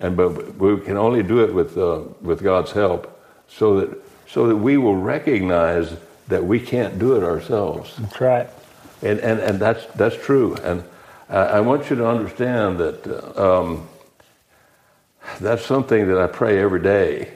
and 0.00 0.16
but 0.16 0.56
we 0.56 0.78
can 0.80 0.96
only 0.96 1.22
do 1.22 1.42
it 1.44 1.54
with 1.54 1.76
uh, 1.78 2.00
with 2.20 2.42
God's 2.42 2.72
help, 2.72 3.20
so 3.48 3.80
that 3.80 3.98
so 4.26 4.46
that 4.48 4.56
we 4.56 4.76
will 4.76 4.96
recognize 4.96 5.96
that 6.28 6.44
we 6.44 6.58
can't 6.60 6.98
do 6.98 7.14
it 7.16 7.22
ourselves, 7.22 7.94
That's 7.96 8.20
right. 8.20 8.48
and 9.02 9.18
and, 9.20 9.40
and 9.40 9.60
that's 9.60 9.86
that's 9.94 10.16
true. 10.16 10.56
And 10.56 10.84
I, 11.28 11.38
I 11.38 11.60
want 11.60 11.90
you 11.90 11.96
to 11.96 12.06
understand 12.06 12.78
that 12.78 13.06
uh, 13.06 13.62
um, 13.62 13.88
that's 15.40 15.64
something 15.64 16.08
that 16.08 16.18
I 16.18 16.26
pray 16.26 16.60
every 16.60 16.80
day. 16.82 17.32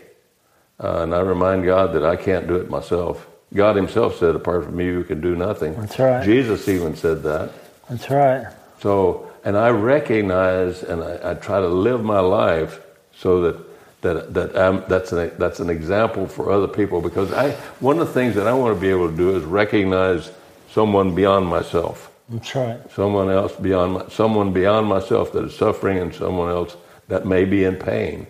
Uh, 0.82 1.02
and 1.02 1.14
I 1.14 1.20
remind 1.20 1.64
God 1.64 1.92
that 1.92 2.04
I 2.04 2.16
can't 2.16 2.46
do 2.48 2.56
it 2.56 2.70
myself. 2.70 3.26
God 3.52 3.76
Himself 3.76 4.16
said, 4.16 4.34
apart 4.34 4.64
from 4.64 4.76
me, 4.76 4.86
you 4.86 5.04
can 5.04 5.20
do 5.20 5.36
nothing. 5.36 5.74
That's 5.74 5.98
right. 5.98 6.24
Jesus 6.24 6.68
even 6.68 6.96
said 6.96 7.22
that. 7.24 7.52
That's 7.88 8.08
right. 8.08 8.46
So, 8.80 9.29
and 9.44 9.56
I 9.56 9.70
recognize 9.70 10.82
and 10.82 11.02
I, 11.02 11.30
I 11.30 11.34
try 11.34 11.60
to 11.60 11.68
live 11.68 12.02
my 12.04 12.20
life 12.20 12.80
so 13.16 13.40
that 13.42 13.56
that 14.02 14.34
that 14.34 14.56
I'm, 14.56 14.84
that's 14.88 15.12
an 15.12 15.32
that's 15.38 15.60
an 15.60 15.70
example 15.70 16.26
for 16.26 16.50
other 16.50 16.68
people 16.68 17.00
because 17.00 17.32
I 17.32 17.52
one 17.80 17.98
of 17.98 18.06
the 18.06 18.12
things 18.12 18.34
that 18.34 18.46
I 18.46 18.52
want 18.52 18.74
to 18.74 18.80
be 18.80 18.88
able 18.90 19.10
to 19.10 19.16
do 19.16 19.36
is 19.36 19.44
recognize 19.44 20.30
someone 20.70 21.14
beyond 21.14 21.46
myself, 21.46 22.10
That's 22.28 22.54
right. 22.54 22.80
someone 22.92 23.30
else 23.30 23.54
beyond 23.56 23.92
my, 23.94 24.08
someone 24.08 24.52
beyond 24.52 24.86
myself 24.86 25.32
that 25.32 25.44
is 25.44 25.56
suffering, 25.56 25.98
and 25.98 26.14
someone 26.14 26.50
else 26.50 26.76
that 27.08 27.26
may 27.26 27.44
be 27.44 27.64
in 27.64 27.76
pain. 27.76 28.26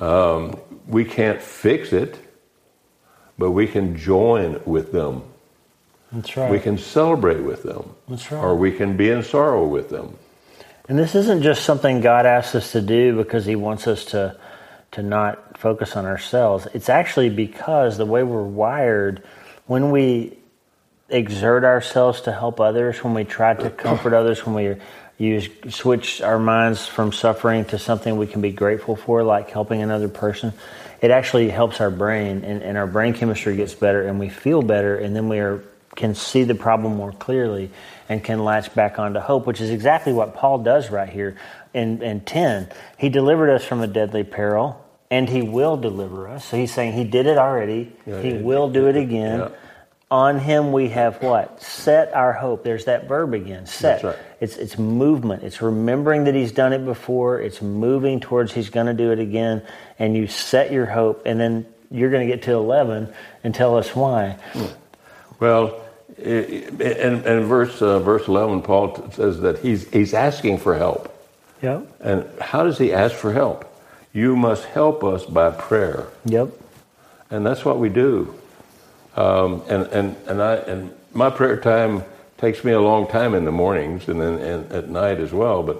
Um, 0.00 0.58
we 0.88 1.04
can't 1.04 1.40
fix 1.40 1.92
it, 1.92 2.18
but 3.38 3.52
we 3.52 3.66
can 3.66 3.96
join 3.96 4.60
with 4.64 4.92
them. 4.92 5.22
That's 6.12 6.36
right. 6.36 6.50
We 6.50 6.58
can 6.58 6.76
celebrate 6.76 7.40
with 7.40 7.62
them, 7.62 7.94
That's 8.08 8.32
right. 8.32 8.42
or 8.42 8.56
we 8.56 8.72
can 8.72 8.96
be 8.96 9.10
in 9.10 9.22
sorrow 9.22 9.64
with 9.66 9.90
them. 9.90 10.18
And 10.90 10.98
this 10.98 11.14
isn't 11.14 11.42
just 11.42 11.62
something 11.62 12.00
God 12.00 12.26
asks 12.26 12.56
us 12.56 12.72
to 12.72 12.80
do 12.80 13.14
because 13.14 13.46
He 13.46 13.54
wants 13.54 13.86
us 13.86 14.06
to 14.06 14.36
to 14.90 15.04
not 15.04 15.56
focus 15.56 15.94
on 15.94 16.04
ourselves. 16.04 16.66
It's 16.74 16.88
actually 16.88 17.30
because 17.30 17.96
the 17.96 18.04
way 18.04 18.24
we're 18.24 18.42
wired, 18.42 19.22
when 19.68 19.92
we 19.92 20.36
exert 21.08 21.62
ourselves 21.62 22.22
to 22.22 22.32
help 22.32 22.58
others, 22.58 23.04
when 23.04 23.14
we 23.14 23.22
try 23.22 23.54
to 23.54 23.70
comfort 23.70 24.14
others, 24.14 24.44
when 24.44 24.56
we 24.56 24.82
use 25.16 25.48
switch 25.68 26.22
our 26.22 26.40
minds 26.40 26.88
from 26.88 27.12
suffering 27.12 27.66
to 27.66 27.78
something 27.78 28.16
we 28.16 28.26
can 28.26 28.40
be 28.40 28.50
grateful 28.50 28.96
for, 28.96 29.22
like 29.22 29.48
helping 29.50 29.82
another 29.82 30.08
person, 30.08 30.52
it 31.00 31.12
actually 31.12 31.50
helps 31.50 31.80
our 31.80 31.92
brain 31.92 32.42
and, 32.42 32.64
and 32.64 32.76
our 32.76 32.88
brain 32.88 33.14
chemistry 33.14 33.54
gets 33.54 33.74
better 33.74 34.08
and 34.08 34.18
we 34.18 34.28
feel 34.28 34.60
better 34.60 34.96
and 34.96 35.14
then 35.14 35.28
we 35.28 35.38
are 35.38 35.62
can 35.96 36.14
see 36.14 36.44
the 36.44 36.54
problem 36.54 36.96
more 36.96 37.12
clearly 37.12 37.70
and 38.08 38.22
can 38.22 38.44
latch 38.44 38.74
back 38.74 38.98
onto 38.98 39.20
hope, 39.20 39.46
which 39.46 39.60
is 39.60 39.70
exactly 39.70 40.12
what 40.12 40.34
Paul 40.34 40.58
does 40.58 40.90
right 40.90 41.08
here 41.08 41.36
in, 41.74 42.02
in 42.02 42.20
10. 42.20 42.68
He 42.98 43.08
delivered 43.08 43.50
us 43.50 43.64
from 43.64 43.80
a 43.80 43.86
deadly 43.86 44.24
peril, 44.24 44.84
and 45.10 45.28
he 45.28 45.42
will 45.42 45.76
deliver 45.76 46.28
us. 46.28 46.44
So 46.44 46.56
he's 46.56 46.72
saying 46.72 46.92
he 46.92 47.04
did 47.04 47.26
it 47.26 47.38
already, 47.38 47.92
Yeah, 48.06 48.22
he 48.22 48.30
yeah, 48.30 48.40
will 48.40 48.70
do 48.70 48.86
it 48.88 48.96
again. 48.96 49.40
Yeah. 49.40 49.48
On 50.12 50.40
him 50.40 50.72
we 50.72 50.88
have 50.88 51.22
what? 51.22 51.62
Set 51.62 52.12
our 52.14 52.32
hope. 52.32 52.64
There's 52.64 52.86
that 52.86 53.06
verb 53.06 53.32
again. 53.32 53.66
Set. 53.66 54.02
Right. 54.02 54.16
It's 54.40 54.56
it's 54.56 54.76
movement. 54.76 55.44
It's 55.44 55.62
remembering 55.62 56.24
that 56.24 56.34
he's 56.34 56.50
done 56.50 56.72
it 56.72 56.84
before. 56.84 57.40
It's 57.40 57.62
moving 57.62 58.18
towards 58.18 58.52
he's 58.52 58.70
going 58.70 58.86
to 58.86 58.92
do 58.92 59.12
it 59.12 59.20
again, 59.20 59.62
and 60.00 60.16
you 60.16 60.26
set 60.26 60.72
your 60.72 60.86
hope, 60.86 61.22
and 61.26 61.38
then 61.38 61.64
you're 61.92 62.10
going 62.10 62.26
to 62.26 62.34
get 62.34 62.42
to 62.44 62.54
eleven 62.54 63.14
and 63.44 63.54
tell 63.54 63.78
us 63.78 63.94
why. 63.94 64.36
Well, 65.40 65.80
in, 66.18 67.24
in 67.24 67.44
verse 67.44 67.80
uh, 67.82 67.98
verse 67.98 68.28
eleven, 68.28 68.62
Paul 68.62 68.92
t- 68.92 69.02
says 69.14 69.40
that 69.40 69.58
he's 69.58 69.88
he's 69.90 70.12
asking 70.14 70.58
for 70.58 70.76
help. 70.76 71.08
Yep. 71.62 71.86
And 72.00 72.26
how 72.40 72.62
does 72.64 72.78
he 72.78 72.92
ask 72.92 73.14
for 73.14 73.32
help? 73.32 73.66
You 74.12 74.36
must 74.36 74.64
help 74.64 75.02
us 75.04 75.24
by 75.24 75.50
prayer, 75.50 76.06
Yep. 76.24 76.48
and 77.30 77.46
that's 77.46 77.64
what 77.64 77.78
we 77.78 77.88
do. 77.88 78.34
Um, 79.16 79.62
and 79.68 79.86
and 79.88 80.16
and 80.26 80.42
I 80.42 80.54
and 80.56 80.92
my 81.14 81.30
prayer 81.30 81.56
time 81.58 82.02
takes 82.38 82.64
me 82.64 82.72
a 82.72 82.80
long 82.80 83.06
time 83.06 83.34
in 83.34 83.44
the 83.44 83.52
mornings 83.52 84.08
and 84.08 84.20
then 84.20 84.34
and 84.38 84.72
at 84.72 84.88
night 84.88 85.18
as 85.20 85.32
well. 85.32 85.62
But 85.62 85.78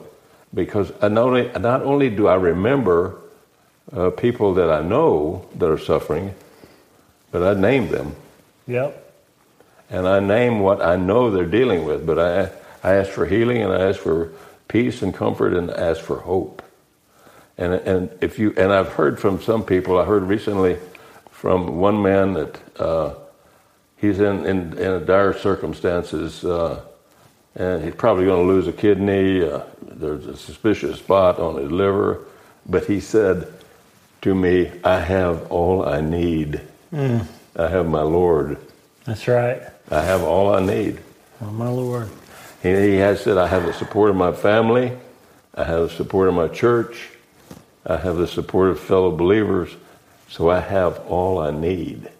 because 0.55 0.93
I 1.03 1.09
not 1.09 1.27
only 1.27 1.49
not 1.59 1.83
only 1.83 2.09
do 2.11 2.29
I 2.29 2.35
remember 2.37 3.17
uh, 3.93 4.11
people 4.11 4.55
that 4.55 4.71
I 4.71 4.81
know 4.83 5.45
that 5.57 5.69
are 5.71 5.79
suffering, 5.79 6.35
but 7.31 7.43
I 7.43 7.61
name 7.61 7.89
them. 7.89 8.15
Yep. 8.67 9.10
And 9.91 10.07
I 10.07 10.21
name 10.21 10.61
what 10.61 10.81
I 10.81 10.97
know 10.97 11.31
they're 11.31 11.45
dealing 11.45 11.85
with. 11.85 12.07
But 12.07 12.19
I, 12.19 12.89
I 12.89 12.95
ask 12.95 13.11
for 13.11 13.27
healing, 13.27 13.63
and 13.63 13.73
I 13.73 13.89
ask 13.89 14.01
for 14.01 14.31
peace 14.69 15.03
and 15.03 15.13
comfort, 15.13 15.53
and 15.53 15.71
I 15.71 15.75
ask 15.75 16.01
for 16.01 16.21
hope. 16.21 16.63
And 17.59 17.75
and 17.75 18.11
if 18.21 18.39
you 18.39 18.55
and 18.57 18.73
I've 18.73 18.93
heard 18.93 19.21
from 19.21 19.43
some 19.43 19.65
people. 19.65 19.99
I 19.99 20.05
heard 20.05 20.23
recently 20.23 20.79
from 21.31 21.79
one 21.79 22.01
man 22.03 22.35
that 22.35 22.81
uh, 22.81 23.15
he's 23.97 24.21
in, 24.21 24.47
in 24.47 24.79
in 24.79 25.05
dire 25.05 25.35
circumstances, 25.35 26.45
uh, 26.45 26.81
and 27.57 27.85
he's 27.85 27.95
probably 27.95 28.25
going 28.25 28.47
to 28.47 28.53
lose 28.53 28.67
a 28.67 28.73
kidney. 28.73 29.43
Uh, 29.43 29.63
there's 29.83 30.27
a 30.27 30.37
suspicious 30.37 30.99
spot 30.99 31.39
on 31.39 31.57
his 31.57 31.71
liver, 31.71 32.21
but 32.67 32.87
he 32.87 33.01
said 33.01 33.53
to 34.23 34.35
me, 34.35 34.71
"I 34.85 35.01
have 35.01 35.51
all 35.51 35.87
I 35.87 36.01
need. 36.01 36.61
I 37.57 37.69
have 37.69 37.89
my 37.89 38.03
Lord." 38.03 38.57
That's 39.05 39.27
right. 39.27 39.63
I 39.91 40.03
have 40.03 40.23
all 40.23 40.55
I 40.55 40.61
need. 40.61 41.01
Oh 41.43 41.51
my 41.51 41.69
Lord. 41.69 42.09
He, 42.63 42.69
he 42.69 42.97
has 42.97 43.23
said, 43.23 43.39
I 43.39 43.47
have 43.47 43.65
the 43.65 43.73
support 43.73 44.11
of 44.11 44.17
my 44.17 44.33
family, 44.33 44.93
I 45.55 45.65
have 45.65 45.81
the 45.81 45.91
support 45.91 46.29
of 46.29 46.35
my 46.35 46.49
church, 46.49 47.11
I 47.87 47.97
have 47.97 48.17
the 48.17 48.27
support 48.29 48.71
of 48.71 48.79
fellow 48.79 49.11
believers, 49.11 49.75
so 50.29 50.51
I 50.51 50.61
have 50.61 50.99
all 51.07 51.39
I 51.39 51.51
need. 51.51 52.11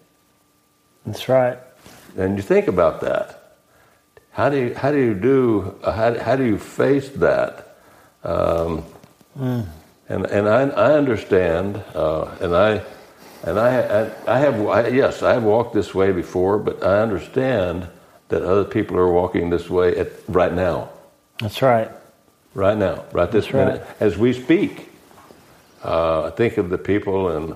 That's 1.05 1.29
right. 1.29 1.59
And 2.17 2.35
you 2.37 2.43
think 2.43 2.67
about 2.67 3.01
that. 3.01 3.57
How 4.31 4.49
do 4.49 4.57
you, 4.57 4.73
how 4.75 4.91
do 4.91 4.97
you 4.97 5.13
do, 5.13 5.75
uh, 5.83 5.91
how, 5.91 6.17
how 6.17 6.35
do 6.35 6.43
you 6.43 6.57
face 6.57 7.09
that? 7.09 7.77
Um, 8.23 8.83
And, 10.09 10.25
and 10.25 10.49
I, 10.49 10.63
I 10.63 10.93
understand, 10.97 11.81
uh, 11.95 12.25
and 12.41 12.53
I, 12.53 12.81
and 13.43 13.59
I, 13.59 14.03
I, 14.27 14.35
I 14.35 14.39
have, 14.39 14.67
I, 14.67 14.87
yes, 14.87 15.23
I 15.23 15.33
have 15.33 15.43
walked 15.43 15.73
this 15.73 15.93
way 15.93 16.11
before, 16.11 16.57
but 16.57 16.83
I 16.83 17.01
understand 17.01 17.87
that 18.29 18.43
other 18.43 18.63
people 18.63 18.97
are 18.97 19.11
walking 19.11 19.49
this 19.49 19.69
way 19.69 19.95
at, 19.97 20.09
right 20.27 20.53
now. 20.53 20.89
That's 21.39 21.61
right. 21.61 21.89
right 22.53 22.77
now, 22.77 23.05
right 23.11 23.31
this 23.31 23.45
That's 23.45 23.53
right. 23.53 23.65
minute, 23.73 23.87
as 23.99 24.17
we 24.17 24.33
speak. 24.33 24.89
Uh, 25.83 26.25
I 26.25 26.29
think 26.29 26.57
of 26.57 26.69
the 26.69 26.77
people 26.77 27.35
in 27.35 27.55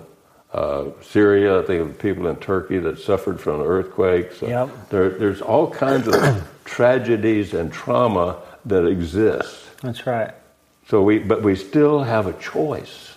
uh, 0.53 0.85
Syria. 1.01 1.59
I 1.61 1.65
think 1.65 1.81
of 1.81 1.87
the 1.89 2.01
people 2.01 2.27
in 2.27 2.35
Turkey 2.37 2.79
that 2.79 2.97
suffered 2.99 3.39
from 3.39 3.61
earthquakes. 3.61 4.41
Uh, 4.41 4.47
Yep. 4.47 4.89
There, 4.89 5.09
there's 5.09 5.41
all 5.41 5.69
kinds 5.69 6.07
of 6.07 6.47
tragedies 6.65 7.53
and 7.53 7.71
trauma 7.71 8.41
that 8.65 8.85
exist. 8.87 9.65
That's 9.81 10.07
right. 10.07 10.33
So 10.87 11.03
we, 11.03 11.19
but 11.19 11.43
we 11.43 11.55
still 11.55 12.03
have 12.03 12.25
a 12.25 12.33
choice. 12.33 13.14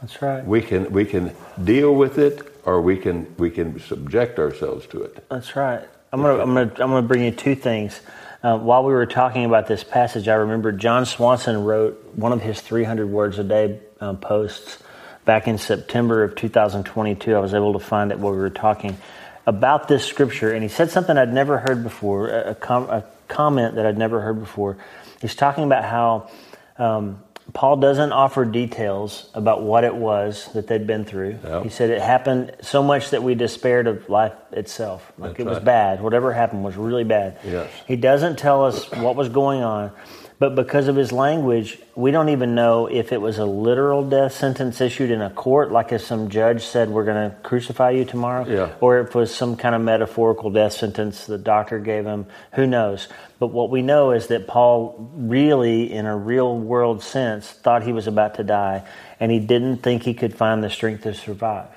That's 0.00 0.22
right. 0.22 0.44
We 0.44 0.62
can 0.62 0.92
we 0.92 1.04
can 1.04 1.34
deal 1.62 1.94
with 1.94 2.18
it, 2.18 2.54
or 2.64 2.80
we 2.80 2.96
can 2.96 3.34
we 3.36 3.50
can 3.50 3.80
subject 3.80 4.38
ourselves 4.38 4.86
to 4.88 5.02
it. 5.02 5.24
That's 5.28 5.56
right. 5.56 5.82
I'm 6.12 6.22
gonna 6.22 6.42
I'm 6.42 6.54
gonna 6.54 6.70
I'm 6.70 6.90
gonna 6.90 7.02
bring 7.02 7.24
you 7.24 7.32
two 7.32 7.54
things. 7.54 8.00
Uh, 8.42 8.56
while 8.56 8.84
we 8.84 8.92
were 8.92 9.06
talking 9.06 9.44
about 9.44 9.66
this 9.66 9.82
passage, 9.82 10.28
I 10.28 10.34
remember 10.34 10.70
John 10.70 11.06
Swanson 11.06 11.64
wrote 11.64 12.14
one 12.14 12.32
of 12.32 12.40
his 12.40 12.60
300 12.60 13.08
words 13.08 13.38
a 13.40 13.44
day 13.44 13.80
um, 14.00 14.16
posts 14.18 14.78
back 15.24 15.48
in 15.48 15.58
September 15.58 16.22
of 16.22 16.36
2022. 16.36 17.34
I 17.34 17.40
was 17.40 17.52
able 17.52 17.72
to 17.72 17.80
find 17.80 18.12
it 18.12 18.18
while 18.20 18.32
we 18.32 18.38
were 18.38 18.48
talking 18.48 18.96
about 19.44 19.88
this 19.88 20.04
scripture, 20.04 20.52
and 20.52 20.62
he 20.62 20.68
said 20.68 20.90
something 20.90 21.18
I'd 21.18 21.32
never 21.32 21.58
heard 21.58 21.82
before, 21.82 22.28
a, 22.28 22.50
a, 22.50 22.54
com- 22.54 22.88
a 22.88 23.04
comment 23.26 23.74
that 23.74 23.86
I'd 23.86 23.98
never 23.98 24.20
heard 24.20 24.38
before. 24.38 24.76
He's 25.20 25.34
talking 25.34 25.64
about 25.64 25.84
how 25.84 26.30
um, 26.76 27.22
Paul 27.54 27.78
doesn't 27.78 28.12
offer 28.12 28.44
details 28.44 29.30
about 29.32 29.62
what 29.62 29.84
it 29.84 29.94
was 29.94 30.52
that 30.52 30.66
they'd 30.66 30.86
been 30.86 31.04
through. 31.04 31.38
Yep. 31.42 31.62
He 31.64 31.68
said 31.70 31.90
it 31.90 32.00
happened 32.00 32.54
so 32.60 32.82
much 32.82 33.10
that 33.10 33.22
we 33.22 33.34
despaired 33.34 33.86
of 33.86 34.08
life 34.10 34.34
itself. 34.52 35.10
Like 35.16 35.30
That's 35.30 35.40
it 35.40 35.46
was 35.46 35.56
right. 35.56 35.64
bad. 35.64 36.02
Whatever 36.02 36.32
happened 36.32 36.62
was 36.62 36.76
really 36.76 37.04
bad. 37.04 37.38
Yes. 37.44 37.70
He 37.86 37.96
doesn't 37.96 38.38
tell 38.38 38.64
us 38.66 38.90
what 38.92 39.16
was 39.16 39.30
going 39.30 39.62
on, 39.62 39.92
but 40.38 40.54
because 40.54 40.86
of 40.86 40.94
his 40.94 41.10
language, 41.10 41.78
we 41.96 42.12
don't 42.12 42.28
even 42.28 42.54
know 42.54 42.86
if 42.86 43.12
it 43.12 43.20
was 43.20 43.38
a 43.38 43.44
literal 43.44 44.08
death 44.08 44.32
sentence 44.34 44.80
issued 44.80 45.10
in 45.10 45.20
a 45.20 45.30
court, 45.30 45.72
like 45.72 45.90
if 45.90 46.02
some 46.02 46.28
judge 46.28 46.64
said, 46.64 46.90
We're 46.90 47.04
going 47.04 47.30
to 47.30 47.36
crucify 47.42 47.90
you 47.90 48.04
tomorrow, 48.04 48.46
Yeah. 48.46 48.72
or 48.80 49.00
if 49.00 49.08
it 49.08 49.14
was 49.14 49.34
some 49.34 49.56
kind 49.56 49.74
of 49.74 49.82
metaphorical 49.82 50.50
death 50.50 50.74
sentence 50.74 51.26
the 51.26 51.38
doctor 51.38 51.80
gave 51.80 52.04
him. 52.04 52.26
Who 52.54 52.66
knows? 52.68 53.08
But 53.40 53.48
what 53.48 53.70
we 53.70 53.82
know 53.82 54.12
is 54.12 54.28
that 54.28 54.46
Paul 54.46 55.10
really, 55.16 55.92
in 55.92 56.06
a 56.06 56.16
real 56.16 56.56
world 56.56 57.02
sense, 57.02 57.50
thought 57.50 57.82
he 57.82 57.92
was 57.92 58.06
about 58.06 58.34
to 58.36 58.44
die, 58.44 58.84
and 59.18 59.32
he 59.32 59.40
didn't 59.40 59.78
think 59.78 60.04
he 60.04 60.14
could 60.14 60.34
find 60.34 60.62
the 60.62 60.70
strength 60.70 61.02
to 61.02 61.14
survive. 61.14 61.68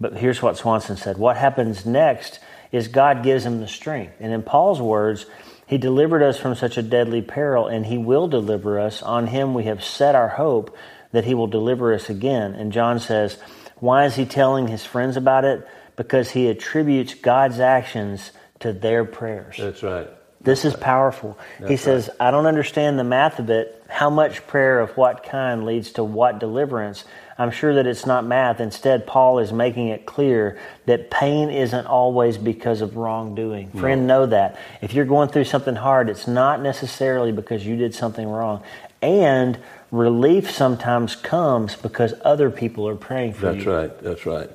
But 0.00 0.16
here's 0.16 0.40
what 0.40 0.56
Swanson 0.56 0.96
said 0.96 1.18
What 1.18 1.36
happens 1.36 1.84
next 1.84 2.38
is 2.70 2.86
God 2.86 3.22
gives 3.22 3.44
him 3.44 3.60
the 3.60 3.66
strength. 3.68 4.14
And 4.20 4.32
in 4.32 4.42
Paul's 4.42 4.80
words, 4.80 5.26
He 5.68 5.78
delivered 5.78 6.22
us 6.22 6.38
from 6.38 6.54
such 6.54 6.78
a 6.78 6.82
deadly 6.82 7.20
peril, 7.22 7.66
and 7.66 7.84
He 7.84 7.98
will 7.98 8.26
deliver 8.26 8.80
us. 8.80 9.02
On 9.02 9.26
Him 9.26 9.54
we 9.54 9.64
have 9.64 9.84
set 9.84 10.14
our 10.14 10.28
hope 10.28 10.76
that 11.12 11.24
He 11.24 11.34
will 11.34 11.46
deliver 11.46 11.92
us 11.94 12.08
again. 12.08 12.54
And 12.54 12.72
John 12.72 12.98
says, 12.98 13.36
Why 13.76 14.06
is 14.06 14.16
he 14.16 14.24
telling 14.24 14.66
his 14.66 14.84
friends 14.84 15.16
about 15.16 15.44
it? 15.44 15.68
Because 15.96 16.30
he 16.30 16.48
attributes 16.48 17.14
God's 17.14 17.60
actions 17.60 18.32
to 18.60 18.72
their 18.72 19.04
prayers. 19.04 19.56
That's 19.58 19.82
right. 19.82 20.08
This 20.40 20.64
is 20.64 20.74
powerful. 20.74 21.36
he 21.58 21.64
That's 21.64 21.82
says, 21.82 22.10
I 22.20 22.30
don't 22.30 22.46
understand 22.46 22.98
the 22.98 23.04
math 23.04 23.38
of 23.38 23.50
it. 23.50 23.82
How 23.88 24.08
much 24.08 24.46
prayer 24.46 24.80
of 24.80 24.96
what 24.96 25.24
kind 25.24 25.64
leads 25.66 25.92
to 25.92 26.04
what 26.04 26.38
deliverance? 26.38 27.04
I'm 27.38 27.52
sure 27.52 27.72
that 27.74 27.86
it's 27.86 28.04
not 28.04 28.26
math. 28.26 28.58
Instead, 28.58 29.06
Paul 29.06 29.38
is 29.38 29.52
making 29.52 29.88
it 29.88 30.06
clear 30.06 30.58
that 30.86 31.08
pain 31.08 31.50
isn't 31.50 31.86
always 31.86 32.36
because 32.36 32.80
of 32.80 32.96
wrongdoing. 32.96 33.70
Friend, 33.70 34.06
know 34.08 34.26
that. 34.26 34.58
If 34.82 34.92
you're 34.92 35.04
going 35.04 35.28
through 35.28 35.44
something 35.44 35.76
hard, 35.76 36.08
it's 36.10 36.26
not 36.26 36.60
necessarily 36.60 37.30
because 37.30 37.64
you 37.64 37.76
did 37.76 37.94
something 37.94 38.28
wrong. 38.28 38.64
And 39.00 39.58
relief 39.92 40.50
sometimes 40.50 41.14
comes 41.14 41.76
because 41.76 42.12
other 42.24 42.50
people 42.50 42.88
are 42.88 42.96
praying 42.96 43.34
for 43.34 43.52
That's 43.52 43.64
you. 43.64 43.70
That's 43.70 43.92
right. 43.92 44.02
That's 44.02 44.26
right. 44.26 44.50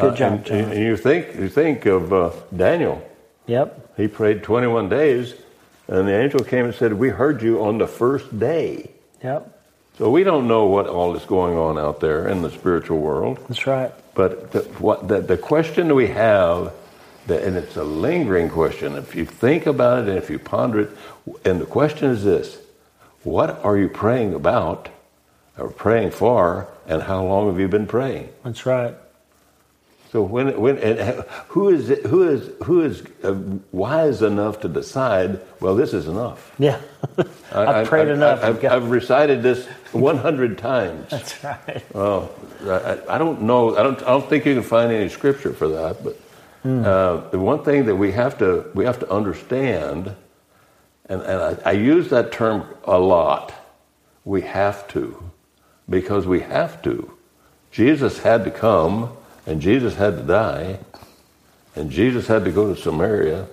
Good 0.00 0.16
job, 0.16 0.46
and, 0.48 0.72
and 0.72 0.80
you 0.80 0.96
think 0.96 1.34
you 1.34 1.48
think 1.48 1.84
of 1.86 2.12
uh, 2.12 2.30
Daniel. 2.56 3.04
Yep. 3.46 3.96
He 3.96 4.06
prayed 4.06 4.44
21 4.44 4.88
days, 4.88 5.34
and 5.88 6.06
the 6.06 6.16
angel 6.16 6.40
came 6.40 6.66
and 6.66 6.74
said, 6.74 6.92
"We 6.92 7.08
heard 7.08 7.42
you 7.42 7.64
on 7.64 7.78
the 7.78 7.88
first 7.88 8.38
day." 8.38 8.92
Yep. 9.24 9.57
So 9.98 10.08
we 10.10 10.22
don't 10.22 10.46
know 10.46 10.66
what 10.66 10.86
all 10.86 11.16
is 11.16 11.24
going 11.24 11.58
on 11.58 11.76
out 11.76 11.98
there 11.98 12.28
in 12.28 12.42
the 12.42 12.50
spiritual 12.52 13.00
world. 13.00 13.40
That's 13.48 13.66
right. 13.66 13.92
But 14.14 14.52
the, 14.52 14.60
what, 14.78 15.08
the, 15.08 15.20
the 15.20 15.36
question 15.36 15.92
we 15.92 16.06
have, 16.06 16.72
the, 17.26 17.44
and 17.44 17.56
it's 17.56 17.76
a 17.76 17.82
lingering 17.82 18.48
question, 18.48 18.94
if 18.94 19.16
you 19.16 19.24
think 19.24 19.66
about 19.66 20.04
it 20.04 20.08
and 20.10 20.16
if 20.18 20.30
you 20.30 20.38
ponder 20.38 20.82
it, 20.82 20.90
and 21.44 21.60
the 21.60 21.66
question 21.66 22.10
is 22.10 22.22
this 22.22 22.58
what 23.24 23.62
are 23.64 23.76
you 23.76 23.88
praying 23.88 24.34
about 24.34 24.88
or 25.58 25.68
praying 25.68 26.12
for, 26.12 26.68
and 26.86 27.02
how 27.02 27.24
long 27.24 27.48
have 27.48 27.58
you 27.58 27.66
been 27.66 27.86
praying? 27.86 28.28
That's 28.44 28.64
right. 28.64 28.94
So 30.10 30.22
when, 30.22 30.58
when 30.58 30.78
and 30.78 31.24
who 31.48 31.68
is 31.68 31.88
who 32.06 32.28
is 32.28 32.50
who 32.64 32.80
is 32.80 33.02
uh, 33.22 33.34
wise 33.72 34.22
enough 34.22 34.60
to 34.60 34.68
decide? 34.68 35.40
Well, 35.60 35.76
this 35.76 35.92
is 35.92 36.08
enough. 36.08 36.54
Yeah. 36.58 36.80
I, 37.52 37.80
I've 37.80 37.88
prayed 37.88 38.08
I, 38.08 38.14
enough. 38.14 38.42
I, 38.42 38.68
I've 38.74 38.90
recited 38.90 39.42
this 39.42 39.66
100 39.92 40.56
times. 40.56 41.10
That's 41.10 41.44
right. 41.44 41.84
Well, 41.94 42.30
I, 42.62 42.98
I 43.08 43.18
don't 43.18 43.42
know. 43.42 43.76
I 43.76 43.82
don't. 43.82 44.00
I 44.02 44.06
don't 44.06 44.28
think 44.28 44.46
you 44.46 44.54
can 44.54 44.62
find 44.62 44.90
any 44.90 45.10
scripture 45.10 45.52
for 45.52 45.68
that. 45.68 46.02
But 46.02 46.18
uh, 46.64 47.28
the 47.28 47.38
one 47.38 47.62
thing 47.62 47.84
that 47.84 47.96
we 47.96 48.12
have 48.12 48.38
to 48.38 48.70
we 48.74 48.86
have 48.86 48.98
to 49.00 49.10
understand, 49.10 50.14
and, 51.06 51.20
and 51.20 51.60
I, 51.62 51.70
I 51.70 51.72
use 51.72 52.08
that 52.08 52.32
term 52.32 52.66
a 52.84 52.98
lot. 52.98 53.52
We 54.24 54.40
have 54.42 54.88
to, 54.88 55.30
because 55.88 56.26
we 56.26 56.40
have 56.40 56.80
to. 56.82 57.12
Jesus 57.70 58.20
had 58.20 58.44
to 58.44 58.50
come, 58.50 59.16
and 59.48 59.60
Jesus 59.60 59.94
had 59.96 60.16
to 60.16 60.22
die, 60.22 60.78
And 61.76 61.90
Jesus 61.92 62.26
had 62.26 62.44
to 62.44 62.50
go 62.50 62.74
to 62.74 62.80
Samaria 62.80 63.46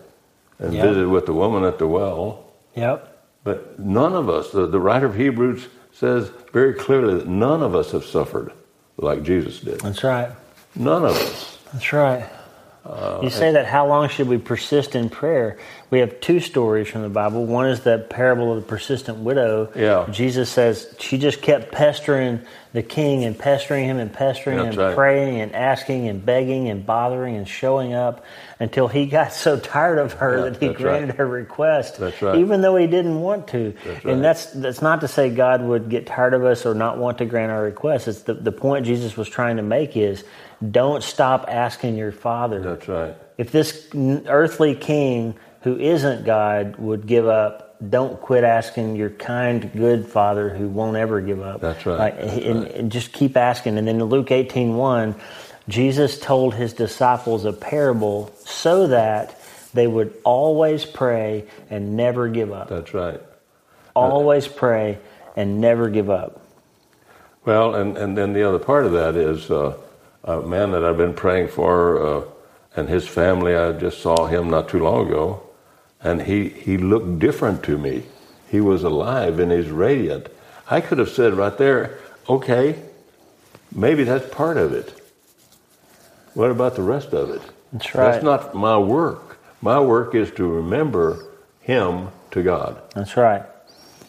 and 0.58 0.74
Yeah. 0.74 0.82
visit 0.88 1.08
with 1.10 1.26
the 1.28 1.34
woman 1.34 1.64
at 1.64 1.78
the 1.78 1.86
well. 1.88 2.46
Yep. 2.76 3.00
But 3.44 3.78
none 3.80 4.14
of 4.14 4.30
us, 4.30 4.50
the, 4.52 4.66
the 4.66 4.80
writer 4.80 5.06
of 5.06 5.16
Hebrews 5.16 5.68
says 5.94 6.32
very 6.52 6.74
clearly 6.74 7.14
that 7.20 7.28
none 7.28 7.62
of 7.62 7.76
us 7.76 7.92
have 7.92 8.04
suffered 8.04 8.52
like 8.98 9.22
Jesus 9.22 9.60
did. 9.60 9.80
That's 9.82 10.04
right. 10.04 10.32
None 10.76 11.06
of 11.06 11.12
us. 11.16 11.60
That's 11.72 11.94
right. 11.94 12.26
Uh, 12.84 13.20
you 13.22 13.30
say 13.30 13.52
that 13.52 13.66
how 13.68 13.86
long 13.88 14.10
should 14.10 14.28
we 14.28 14.38
persist 14.40 14.96
in 14.96 15.10
prayer? 15.10 15.58
We 15.92 16.00
have 16.00 16.20
two 16.20 16.40
stories 16.40 16.88
from 16.88 17.04
the 17.04 17.10
Bible. 17.10 17.46
One 17.46 17.68
is 17.70 17.82
the 17.82 18.00
parable 18.00 18.52
of 18.54 18.62
the 18.64 18.68
persistent 18.68 19.20
widow. 19.20 19.72
Yeah. 19.76 20.08
Jesus 20.12 20.50
says 20.50 20.94
she 21.00 21.18
just 21.18 21.42
kept 21.42 21.72
pestering 21.72 22.42
the 22.74 22.82
king 22.82 23.24
and 23.24 23.38
pestering 23.38 23.86
him 23.86 23.98
and 23.98 24.12
pestering 24.12 24.58
That's 24.58 24.70
and 24.70 24.78
right. 24.78 24.96
praying 24.96 25.40
and 25.42 25.56
asking 25.56 26.08
and 26.10 26.26
begging 26.26 26.70
and 26.70 26.86
bothering 26.86 27.36
and 27.38 27.48
showing 27.48 27.94
up 27.94 28.26
until 28.60 28.88
he 28.88 29.06
got 29.20 29.32
so 29.32 29.60
tired 29.60 30.00
of 30.00 30.14
her 30.14 30.38
Yeah, 30.38 30.50
that 30.50 30.62
he 30.62 30.70
granted 30.74 31.10
right. 31.10 31.18
her 31.18 31.28
request. 31.28 32.00
That's 32.00 32.22
right. 32.22 32.40
Even 32.40 32.62
though 32.62 32.76
he 32.76 32.88
didn't 32.88 33.22
want 33.22 33.48
to. 33.50 33.76
That's 33.86 34.06
right. 34.06 34.14
And 34.14 34.24
that's 34.24 34.48
that's 34.48 34.82
not 34.82 35.02
to 35.02 35.08
say 35.08 35.30
God 35.30 35.62
would 35.62 35.90
get 35.90 36.08
tired 36.08 36.34
of 36.34 36.44
us 36.44 36.66
or 36.66 36.74
not 36.74 36.98
want 36.98 37.20
to 37.20 37.26
grant 37.26 37.52
our 37.52 37.62
requests. 37.64 38.08
It's 38.08 38.22
the, 38.24 38.34
the 38.34 38.52
point 38.52 38.86
Jesus 38.88 39.16
was 39.16 39.30
trying 39.30 39.58
to 39.58 39.64
make 39.64 39.96
is 39.96 40.24
don't 40.72 41.04
stop 41.04 41.46
asking 41.48 41.96
your 41.96 42.12
father. 42.12 42.60
That's 42.60 42.88
right. 42.88 43.16
If 43.38 43.52
this 43.52 43.88
earthly 43.94 44.76
king 44.76 45.36
who 45.66 45.80
isn't 45.80 46.26
God 46.26 46.76
would 46.78 47.08
give 47.08 47.28
up, 47.28 47.76
don't 47.90 48.22
quit 48.22 48.44
asking 48.44 48.96
your 48.96 49.10
kind, 49.10 49.72
good 49.74 50.06
father 50.06 50.48
who 50.48 50.70
won't 50.70 50.96
ever 50.96 51.22
give 51.22 51.42
up. 51.42 51.60
That's 51.60 51.84
right. 51.88 51.98
Like, 51.98 52.20
That's 52.20 52.46
and, 52.46 52.62
right. 52.62 52.72
and 52.76 52.92
just 52.92 53.12
keep 53.12 53.36
asking. 53.36 53.80
And 53.80 53.88
then 53.88 53.96
in 53.96 54.04
Luke 54.06 54.30
18 54.32 54.76
1, 54.76 55.16
Jesus 55.68 56.20
told 56.20 56.54
his 56.54 56.74
disciples 56.74 57.46
a 57.46 57.52
parable 57.52 58.32
so 58.46 58.86
that 58.88 59.42
they 59.74 59.88
would 59.88 60.14
always 60.24 60.86
pray 60.86 61.46
and 61.72 61.98
never 61.98 62.30
give 62.30 62.52
up. 62.52 62.70
That's 62.70 62.94
right. 62.94 63.20
Always 63.96 64.48
pray 64.48 65.00
and 65.36 65.60
never 65.60 65.90
give 65.90 66.12
up. 66.12 66.42
Well, 67.44 67.74
and, 67.74 67.98
and 67.98 68.16
then 68.16 68.34
the 68.34 68.48
other 68.48 68.60
part 68.60 68.86
of 68.86 68.92
that 68.92 69.16
is 69.16 69.50
uh, 69.50 69.76
a 70.24 70.42
man 70.42 70.72
that 70.74 70.84
I've 70.84 70.98
been 70.98 71.16
praying 71.16 71.48
for 71.48 72.06
uh, 72.06 72.26
and 72.76 72.88
his 72.88 73.08
family. 73.08 73.56
I 73.56 73.72
just 73.72 74.00
saw 74.00 74.28
him 74.28 74.52
not 74.52 74.70
too 74.70 74.80
long 74.80 75.08
ago, 75.08 75.42
and 76.06 76.22
he, 76.22 76.50
he 76.50 76.78
looked 76.78 77.18
different 77.18 77.64
to 77.64 77.80
me. 77.80 78.04
He 78.48 78.62
was 78.62 78.84
alive 78.84 79.40
and 79.40 79.52
he's 79.52 79.70
radiant. 79.70 80.28
I 80.70 80.80
could 80.80 81.00
have 81.00 81.10
said 81.10 81.34
right 81.34 81.58
there, 81.58 81.98
okay, 82.30 82.80
maybe 83.74 84.04
that's 84.04 84.30
part 84.34 84.58
of 84.58 84.72
it. 84.72 84.94
What 86.36 86.52
about 86.52 86.76
the 86.76 86.84
rest 86.84 87.14
of 87.14 87.32
it? 87.32 87.42
That's 87.74 87.96
right. 87.96 88.12
That's 88.12 88.24
not 88.24 88.54
my 88.54 88.78
work. 88.78 89.40
My 89.62 89.80
work 89.80 90.14
is 90.14 90.30
to 90.32 90.48
remember 90.48 91.26
him 91.62 92.10
to 92.32 92.44
God 92.44 92.80
That's 92.94 93.18
right. 93.18 93.42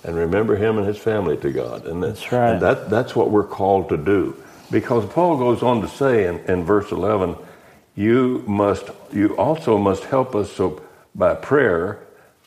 and 0.04 0.16
remember 0.16 0.56
him 0.56 0.76
and 0.76 0.86
his 0.86 0.98
family 0.98 1.38
to 1.38 1.50
God. 1.50 1.86
And 1.86 2.02
that- 2.02 2.08
That's 2.08 2.30
right. 2.30 2.50
And 2.52 2.60
that, 2.62 2.90
that's 2.90 3.16
what 3.16 3.30
we're 3.30 3.44
called 3.44 3.88
to 3.88 3.96
do. 3.96 4.36
Because 4.70 5.06
Paul 5.06 5.38
goes 5.38 5.62
on 5.62 5.80
to 5.80 5.88
say 5.88 6.26
in, 6.26 6.40
in 6.40 6.64
verse 6.64 6.92
11, 6.92 7.36
you 7.94 8.44
must, 8.46 8.90
you 9.12 9.34
also 9.36 9.78
must 9.78 10.04
help 10.04 10.34
us 10.34 10.52
so 10.52 10.82
by 11.16 11.34
prayer 11.34 11.98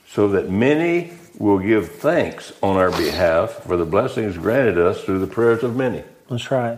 so 0.07 0.27
that 0.29 0.49
many 0.49 1.11
will 1.37 1.59
give 1.59 1.91
thanks 1.91 2.51
on 2.61 2.75
our 2.77 2.91
behalf 2.91 3.63
for 3.63 3.77
the 3.77 3.85
blessings 3.85 4.37
granted 4.37 4.77
us 4.77 5.03
through 5.03 5.19
the 5.19 5.27
prayers 5.27 5.63
of 5.63 5.75
many. 5.75 6.03
That's 6.29 6.51
right. 6.51 6.77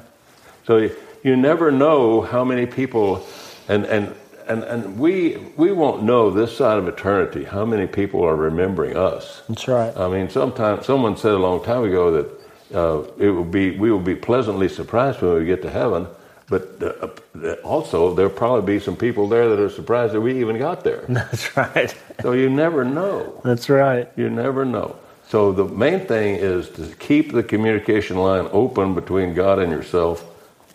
So 0.66 0.78
you, 0.78 0.96
you 1.24 1.36
never 1.36 1.72
know 1.72 2.22
how 2.22 2.44
many 2.44 2.66
people, 2.66 3.26
and, 3.68 3.86
and, 3.86 4.16
and, 4.48 4.64
and 4.64 5.00
we, 5.00 5.38
we 5.58 5.72
won't 5.72 6.04
know 6.04 6.30
this 6.30 6.56
side 6.56 6.78
of 6.78 6.88
eternity 6.88 7.44
how 7.44 7.66
many 7.66 7.88
people 7.88 8.24
are 8.24 8.36
remembering 8.36 8.96
us. 8.96 9.42
That's 9.50 9.68
right. 9.68 9.96
I 9.98 10.08
mean, 10.08 10.30
sometimes 10.30 10.86
someone 10.86 11.18
said 11.18 11.34
a 11.34 11.40
long 11.40 11.64
time 11.64 11.84
ago 11.84 12.12
that 12.12 12.42
uh, 12.74 13.04
it 13.18 13.30
will 13.30 13.44
be 13.44 13.78
we 13.78 13.92
will 13.92 14.00
be 14.00 14.16
pleasantly 14.16 14.70
surprised 14.70 15.22
when 15.22 15.34
we 15.34 15.46
get 15.46 15.62
to 15.64 15.70
heaven, 15.70 16.08
but 16.52 16.84
uh, 16.84 17.54
also 17.64 18.14
there'll 18.14 18.30
probably 18.30 18.76
be 18.76 18.80
some 18.80 18.96
people 18.96 19.28
there 19.28 19.50
that 19.50 19.60
are 19.60 19.70
surprised 19.70 20.14
that 20.14 20.22
we 20.22 20.40
even 20.40 20.60
got 20.60 20.84
there. 20.84 21.06
That's 21.10 21.58
right. 21.58 21.96
so 22.22 22.34
you 22.34 22.50
never 22.50 22.84
know. 22.84 23.42
That's 23.44 23.70
right. 23.70 24.08
You 24.18 24.30
never 24.30 24.66
know. 24.66 24.98
So 25.30 25.54
the 25.54 25.64
main 25.64 26.02
thing 26.02 26.36
is 26.36 26.70
to 26.72 26.94
keep 27.00 27.32
the 27.32 27.42
communication 27.42 28.18
line 28.18 28.50
open 28.52 28.94
between 28.94 29.34
God 29.34 29.60
and 29.60 29.72
yourself, 29.72 30.26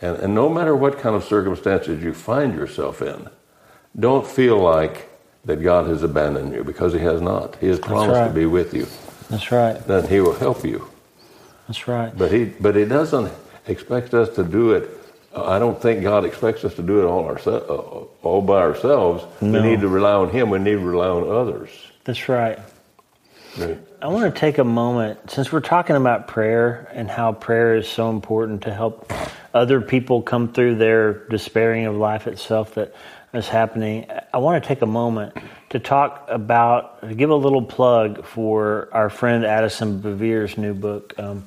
and, 0.01 0.17
and 0.17 0.35
no 0.35 0.49
matter 0.49 0.75
what 0.75 0.99
kind 0.99 1.15
of 1.15 1.23
circumstances 1.23 2.03
you 2.03 2.15
find 2.15 2.55
yourself 2.55 3.03
in, 3.03 3.29
don't 4.01 4.27
feel 4.27 4.59
like 4.59 5.11
that 5.45 5.63
God 5.63 5.87
has 5.89 6.03
abandoned 6.03 6.55
you 6.55 6.65
because 6.65 6.95
He 6.95 7.01
has 7.01 7.21
not. 7.21 7.57
He 7.57 7.69
has 7.69 7.79
promised 7.79 8.19
right. 8.19 8.29
to 8.29 8.35
be 8.35 8.47
with 8.47 8.73
you. 8.73 8.87
That's 9.29 9.53
right. 9.53 9.79
Then 9.87 10.09
He 10.09 10.21
will 10.21 10.35
help 10.35 10.65
you. 10.65 10.89
That's 11.69 11.87
right. 11.89 12.17
But 12.17 12.33
he, 12.33 12.45
but 12.45 12.77
he 12.77 12.85
doesn't 12.85 13.33
expect 13.67 14.15
us 14.15 14.35
to 14.37 14.45
do 14.45 14.73
it. 14.73 14.89
I 15.37 15.59
don't 15.59 15.81
think 15.81 16.03
God 16.03 16.25
expects 16.25 16.65
us 16.65 16.75
to 16.75 16.83
do 16.83 17.01
it 17.01 17.05
all 17.05 17.27
ourselves, 17.27 17.67
uh, 17.69 18.27
all 18.27 18.43
by 18.43 18.61
ourselves. 18.61 19.25
No. 19.41 19.61
We 19.61 19.69
need 19.69 19.81
to 19.81 19.89
rely 19.89 20.13
on 20.13 20.31
Him. 20.31 20.51
We 20.51 20.59
need 20.59 20.73
to 20.73 20.79
rely 20.79 21.09
on 21.09 21.29
others. 21.29 21.71
That's 22.05 22.29
right. 22.29 22.59
Right. 23.59 23.79
I 24.03 24.09
want 24.09 24.33
to 24.33 24.39
take 24.39 24.59
a 24.59 24.65
moment, 24.65 25.31
since 25.31 25.51
we're 25.51 25.61
talking 25.61 25.97
about 25.97 26.29
prayer 26.29 26.89
and 26.93 27.11
how 27.11 27.33
prayer 27.33 27.77
is 27.77 27.89
so 27.89 28.11
important 28.11 28.63
to 28.63 28.75
help 28.75 29.11
other 29.55 29.81
people 29.81 30.21
come 30.21 30.53
through 30.53 30.77
their 30.77 31.27
despairing 31.29 31.87
of 31.87 31.97
life 31.97 32.27
itself 32.27 32.75
that 32.75 32.95
is 33.33 33.49
happening. 33.49 34.07
I 34.33 34.39
want 34.39 34.63
to 34.63 34.69
take 34.69 34.83
a 34.83 34.87
moment 34.87 35.37
to 35.71 35.79
talk 35.79 36.27
about, 36.29 37.17
give 37.17 37.31
a 37.31 37.35
little 37.35 37.63
plug 37.63 38.25
for 38.25 38.89
our 38.93 39.11
friend 39.11 39.45
Addison 39.45 40.01
Bevere's 40.01 40.59
new 40.59 40.75
book. 40.75 41.15
Um, 41.19 41.45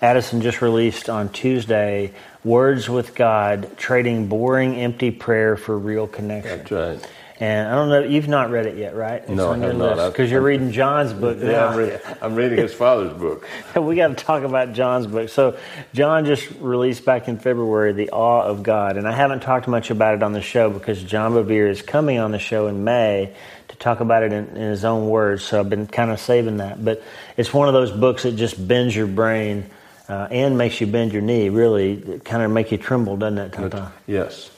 Addison 0.00 0.40
just 0.40 0.62
released 0.62 1.10
on 1.10 1.28
Tuesday 1.28 2.14
Words 2.44 2.88
with 2.88 3.14
God 3.14 3.76
Trading 3.76 4.28
Boring, 4.28 4.76
Empty 4.76 5.10
Prayer 5.10 5.56
for 5.56 5.76
Real 5.78 6.06
Connection. 6.06 6.58
That's 6.58 6.70
right. 6.70 7.10
And 7.40 7.68
I 7.68 7.74
don't 7.74 7.88
know, 7.88 8.00
you've 8.02 8.26
not 8.26 8.50
read 8.50 8.66
it 8.66 8.76
yet, 8.76 8.96
right? 8.96 9.20
It's 9.22 9.30
No, 9.30 9.50
I 9.50 9.52
on 9.52 9.60
your 9.60 9.70
have 9.70 9.78
not. 9.78 10.08
Because 10.12 10.28
you're 10.28 10.40
reading 10.40 10.72
John's 10.72 11.12
book 11.12 11.38
Yeah, 11.40 11.52
now. 11.52 11.68
I'm, 11.68 11.76
reading, 11.78 11.98
I'm 12.20 12.34
reading 12.34 12.58
his 12.58 12.74
father's 12.74 13.12
book. 13.12 13.46
we 13.76 13.94
got 13.94 14.08
to 14.08 14.14
talk 14.14 14.42
about 14.42 14.72
John's 14.72 15.06
book. 15.06 15.28
So, 15.28 15.56
John 15.92 16.24
just 16.24 16.48
released 16.58 17.04
back 17.04 17.28
in 17.28 17.38
February, 17.38 17.92
The 17.92 18.10
Awe 18.10 18.42
of 18.42 18.64
God. 18.64 18.96
And 18.96 19.06
I 19.06 19.12
haven't 19.12 19.40
talked 19.40 19.68
much 19.68 19.90
about 19.90 20.14
it 20.14 20.22
on 20.24 20.32
the 20.32 20.42
show 20.42 20.68
because 20.68 21.00
John 21.00 21.32
Bevere 21.32 21.70
is 21.70 21.80
coming 21.80 22.18
on 22.18 22.32
the 22.32 22.40
show 22.40 22.66
in 22.66 22.82
May 22.82 23.32
to 23.68 23.76
talk 23.76 24.00
about 24.00 24.24
it 24.24 24.32
in, 24.32 24.48
in 24.48 24.70
his 24.70 24.84
own 24.84 25.08
words. 25.08 25.44
So, 25.44 25.60
I've 25.60 25.70
been 25.70 25.86
kind 25.86 26.10
of 26.10 26.18
saving 26.18 26.56
that. 26.56 26.84
But 26.84 27.04
it's 27.36 27.54
one 27.54 27.68
of 27.68 27.74
those 27.74 27.92
books 27.92 28.24
that 28.24 28.32
just 28.34 28.66
bends 28.66 28.96
your 28.96 29.06
brain 29.06 29.70
uh, 30.08 30.28
and 30.30 30.56
makes 30.56 30.80
you 30.80 30.86
bend 30.86 31.12
your 31.12 31.22
knee, 31.22 31.48
really. 31.48 32.20
Kind 32.24 32.42
of 32.42 32.50
make 32.50 32.72
you 32.72 32.78
tremble, 32.78 33.16
doesn't 33.16 33.38
it, 33.38 33.52
Tata? 33.52 33.92
Yes, 34.06 34.50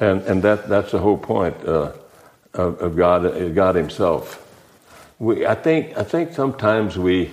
and 0.00 0.22
and 0.22 0.42
that 0.42 0.68
that's 0.68 0.92
the 0.92 0.98
whole 0.98 1.18
point 1.18 1.56
uh, 1.66 1.92
of, 2.54 2.80
of 2.80 2.96
God 2.96 3.26
uh, 3.26 3.48
God 3.48 3.74
Himself. 3.74 4.44
We 5.18 5.46
I 5.46 5.54
think 5.54 5.96
I 5.96 6.04
think 6.04 6.34
sometimes 6.34 6.98
we 6.98 7.30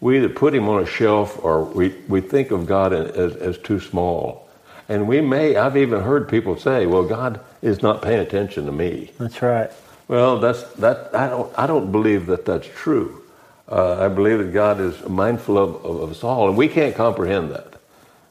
we 0.00 0.18
either 0.18 0.28
put 0.28 0.54
Him 0.54 0.68
on 0.68 0.82
a 0.82 0.86
shelf 0.86 1.42
or 1.44 1.64
we, 1.64 1.88
we 2.08 2.20
think 2.20 2.50
of 2.52 2.66
God 2.66 2.92
as, 2.92 3.34
as 3.36 3.58
too 3.58 3.80
small, 3.80 4.48
and 4.88 5.08
we 5.08 5.20
may 5.20 5.56
I've 5.56 5.76
even 5.76 6.02
heard 6.02 6.28
people 6.28 6.56
say, 6.56 6.86
"Well, 6.86 7.04
God 7.04 7.40
is 7.62 7.82
not 7.82 8.00
paying 8.00 8.20
attention 8.20 8.66
to 8.66 8.72
me." 8.72 9.10
That's 9.18 9.42
right. 9.42 9.70
Well, 10.06 10.38
that's 10.38 10.62
that. 10.74 11.14
I 11.14 11.28
don't. 11.28 11.52
I 11.58 11.66
don't 11.66 11.90
believe 11.90 12.26
that 12.26 12.44
that's 12.44 12.68
true. 12.68 13.22
Uh, 13.70 14.04
I 14.04 14.08
believe 14.08 14.38
that 14.38 14.52
God 14.52 14.80
is 14.80 15.06
mindful 15.08 15.58
of, 15.58 15.84
of, 15.84 16.00
of 16.00 16.10
us 16.10 16.24
all, 16.24 16.48
and 16.48 16.56
we 16.56 16.68
can't 16.68 16.94
comprehend 16.94 17.50
that. 17.50 17.74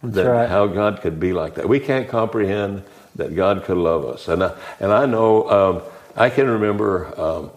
that 0.01 0.23
right. 0.23 0.49
How 0.49 0.65
God 0.67 1.01
could 1.01 1.19
be 1.19 1.33
like 1.33 1.55
that. 1.55 1.69
We 1.69 1.79
can't 1.79 2.09
comprehend 2.09 2.83
that 3.15 3.35
God 3.35 3.63
could 3.63 3.77
love 3.77 4.05
us. 4.05 4.27
And 4.27 4.43
I, 4.43 4.55
and 4.79 4.91
I 4.91 5.05
know. 5.05 5.49
Um, 5.49 5.81
I 6.17 6.31
can 6.31 6.49
remember 6.49 7.13
um, 7.19 7.51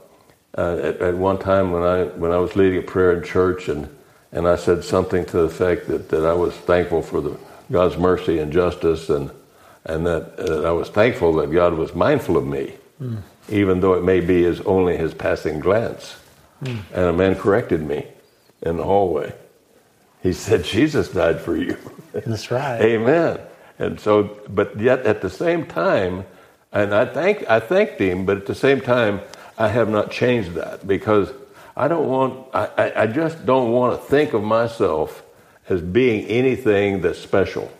uh, 0.56 0.76
at, 0.82 1.00
at 1.00 1.14
one 1.16 1.38
time 1.38 1.72
when 1.72 1.82
I 1.82 2.04
when 2.04 2.30
I 2.30 2.36
was 2.36 2.56
leading 2.56 2.78
a 2.78 2.82
prayer 2.82 3.12
in 3.12 3.24
church, 3.24 3.68
and 3.68 3.88
and 4.32 4.46
I 4.46 4.56
said 4.56 4.84
something 4.84 5.24
to 5.26 5.32
the 5.38 5.42
effect 5.44 5.88
that, 5.88 6.10
that 6.10 6.26
I 6.26 6.34
was 6.34 6.54
thankful 6.54 7.00
for 7.02 7.22
the 7.22 7.38
God's 7.72 7.96
mercy 7.96 8.38
and 8.38 8.52
justice, 8.52 9.08
and 9.08 9.30
and 9.86 10.06
that 10.06 10.34
uh, 10.38 10.68
I 10.68 10.72
was 10.72 10.90
thankful 10.90 11.32
that 11.34 11.50
God 11.50 11.72
was 11.74 11.94
mindful 11.94 12.36
of 12.36 12.46
me, 12.46 12.74
even 13.48 13.80
though 13.80 13.94
it 13.94 14.04
may 14.04 14.20
be 14.20 14.44
as 14.44 14.60
only 14.62 14.98
His 14.98 15.14
passing 15.14 15.58
glance. 15.58 16.16
And 16.60 16.84
a 16.94 17.12
man 17.12 17.36
corrected 17.36 17.82
me 17.82 18.06
in 18.62 18.76
the 18.76 18.84
hallway. 18.84 19.32
He 20.22 20.32
said, 20.32 20.64
"Jesus 20.64 21.08
died 21.08 21.40
for 21.40 21.56
you." 21.56 21.76
That's 22.12 22.50
right. 22.50 22.80
Amen. 22.80 23.40
And 23.78 23.98
so, 23.98 24.36
but 24.48 24.78
yet 24.78 25.06
at 25.06 25.22
the 25.22 25.30
same 25.30 25.64
time, 25.64 26.24
and 26.72 26.94
I 26.94 27.06
thank 27.06 27.48
I 27.48 27.60
thanked 27.60 27.98
him, 28.00 28.26
but 28.26 28.36
at 28.36 28.46
the 28.46 28.54
same 28.54 28.80
time, 28.82 29.20
I 29.56 29.68
have 29.68 29.88
not 29.88 30.10
changed 30.10 30.52
that 30.54 30.86
because 30.86 31.32
I 31.76 31.88
don't 31.88 32.08
want 32.08 32.46
I, 32.54 32.92
I- 32.94 33.06
just 33.06 33.46
don't 33.46 33.72
want 33.72 33.98
to 33.98 34.06
think 34.06 34.34
of 34.34 34.42
myself 34.42 35.22
as 35.68 35.80
being 35.80 36.26
anything 36.26 37.00
that's 37.00 37.18
special. 37.18 37.70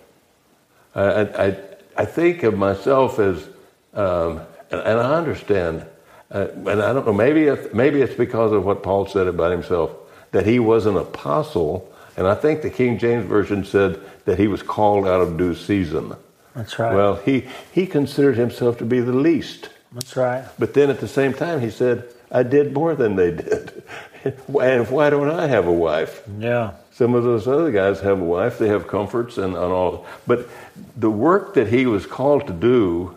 I 0.94 1.02
I, 1.02 1.46
I- 1.46 1.56
I 1.96 2.04
think 2.06 2.44
of 2.44 2.56
myself 2.56 3.18
as 3.18 3.46
um, 3.92 4.40
and, 4.70 4.80
and 4.80 5.00
I 5.00 5.14
understand, 5.16 5.84
uh, 6.30 6.48
and 6.54 6.82
I 6.82 6.92
don't 6.92 7.06
know. 7.06 7.12
Maybe 7.12 7.44
it's, 7.44 7.74
maybe 7.74 8.00
it's 8.00 8.14
because 8.14 8.52
of 8.52 8.64
what 8.64 8.82
Paul 8.82 9.06
said 9.06 9.26
about 9.26 9.50
himself 9.50 9.90
that 10.32 10.46
he 10.46 10.58
was 10.58 10.86
an 10.86 10.96
apostle, 10.96 11.92
and 12.16 12.26
I 12.26 12.34
think 12.34 12.62
the 12.62 12.70
King 12.70 12.98
James 12.98 13.26
version 13.26 13.64
said 13.64 14.00
that 14.24 14.38
he 14.38 14.46
was 14.46 14.62
called 14.62 15.06
out 15.06 15.20
of 15.20 15.36
due 15.36 15.54
season. 15.54 16.14
That's 16.54 16.78
right. 16.78 16.94
Well, 16.94 17.16
he 17.16 17.46
he 17.72 17.86
considered 17.86 18.36
himself 18.36 18.78
to 18.78 18.84
be 18.84 19.00
the 19.00 19.12
least. 19.12 19.70
That's 19.92 20.16
right. 20.16 20.44
But 20.58 20.74
then 20.74 20.88
at 20.90 21.00
the 21.00 21.08
same 21.08 21.32
time, 21.32 21.60
he 21.60 21.70
said, 21.70 22.04
"I 22.30 22.42
did 22.42 22.72
more 22.72 22.94
than 22.94 23.16
they 23.16 23.30
did." 23.30 23.82
and 24.24 24.88
why 24.88 25.10
don't 25.10 25.30
I 25.30 25.46
have 25.46 25.66
a 25.66 25.72
wife? 25.72 26.22
Yeah. 26.38 26.72
Some 26.92 27.14
of 27.14 27.24
those 27.24 27.48
other 27.48 27.70
guys 27.70 28.00
have 28.00 28.20
a 28.20 28.24
wife, 28.24 28.58
they 28.58 28.68
have 28.68 28.86
comforts 28.86 29.38
and, 29.38 29.54
and 29.56 29.72
all. 29.72 30.06
But 30.26 30.48
the 30.96 31.10
work 31.10 31.54
that 31.54 31.68
he 31.68 31.86
was 31.86 32.04
called 32.04 32.46
to 32.46 32.52
do 32.52 33.16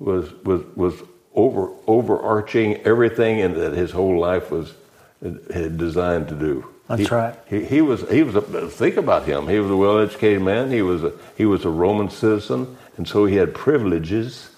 was, 0.00 0.32
was, 0.44 0.64
was 0.74 0.94
over, 1.34 1.70
overarching 1.86 2.76
everything 2.82 3.40
and 3.40 3.54
that 3.56 3.72
his 3.72 3.90
whole 3.90 4.18
life 4.18 4.50
was 4.50 4.74
designed 5.22 6.28
to 6.28 6.34
do. 6.34 6.66
That's 6.88 7.02
he, 7.02 7.14
right. 7.14 7.34
He, 7.46 7.64
he 7.64 7.80
was 7.82 8.08
he 8.10 8.24
was 8.24 8.34
a, 8.34 8.42
think 8.68 8.96
about 8.96 9.24
him. 9.24 9.46
He 9.46 9.60
was 9.60 9.70
a 9.70 9.76
well-educated 9.76 10.42
man. 10.42 10.70
He 10.72 10.82
was 10.82 11.04
a 11.04 11.12
he 11.36 11.46
was 11.46 11.64
a 11.64 11.70
Roman 11.70 12.10
citizen, 12.10 12.76
and 12.96 13.06
so 13.06 13.26
he 13.26 13.36
had 13.36 13.54
privileges 13.54 14.50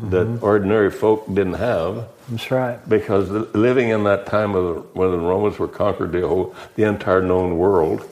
mm-hmm. 0.00 0.10
that 0.10 0.42
ordinary 0.42 0.90
folk 0.92 1.26
didn't 1.26 1.54
have. 1.54 2.06
That's 2.28 2.50
right. 2.52 2.78
Because 2.88 3.28
living 3.54 3.88
in 3.88 4.04
that 4.04 4.26
time 4.26 4.54
of 4.54 4.74
the, 4.74 4.80
when 4.92 5.10
the 5.10 5.18
Romans 5.18 5.58
were 5.58 5.66
conquered 5.66 6.12
the 6.12 6.28
whole 6.28 6.54
the 6.76 6.84
entire 6.84 7.22
known 7.22 7.58
world, 7.58 8.08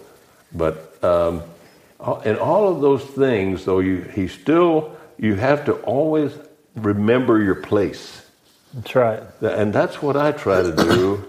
but 0.53 0.99
um, 1.05 1.43
in 2.25 2.37
all 2.39 2.69
of 2.69 2.81
those 2.81 3.05
things, 3.05 3.65
though, 3.65 3.79
you 3.79 4.01
he 4.01 4.27
still 4.27 4.97
you 5.19 5.37
have 5.37 5.65
to 5.67 5.75
always 5.83 6.33
remember 6.77 7.43
your 7.43 7.55
place. 7.57 8.23
That's 8.75 8.95
right. 8.95 9.23
And 9.41 9.73
that's 9.73 10.01
what 10.03 10.17
I 10.17 10.33
try 10.33 10.63
to 10.63 10.73
do 10.73 11.25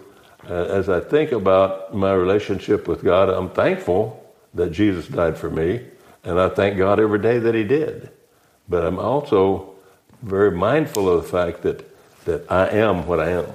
uh, 0.50 0.54
as 0.54 0.90
I 0.90 1.00
think 1.00 1.32
about 1.32 1.96
my 1.96 2.14
relationship 2.14 2.88
with 2.88 3.04
God. 3.04 3.30
I'm 3.30 3.50
thankful 3.50 4.24
that 4.54 4.72
Jesus 4.72 5.08
died 5.08 5.38
for 5.38 5.50
me, 5.50 5.86
and 6.24 6.40
I 6.40 6.50
thank 6.50 6.78
God 6.78 7.00
every 7.00 7.20
day 7.20 7.40
that 7.40 7.56
He 7.56 7.64
did. 7.64 8.10
But 8.68 8.86
I'm 8.86 9.00
also 9.00 9.76
very 10.22 10.52
mindful 10.52 11.10
of 11.10 11.24
the 11.24 11.30
fact 11.30 11.62
that, 11.62 11.86
that 12.26 12.52
I 12.52 12.70
am 12.70 13.08
what 13.08 13.20
I 13.20 13.30
am, 13.32 13.46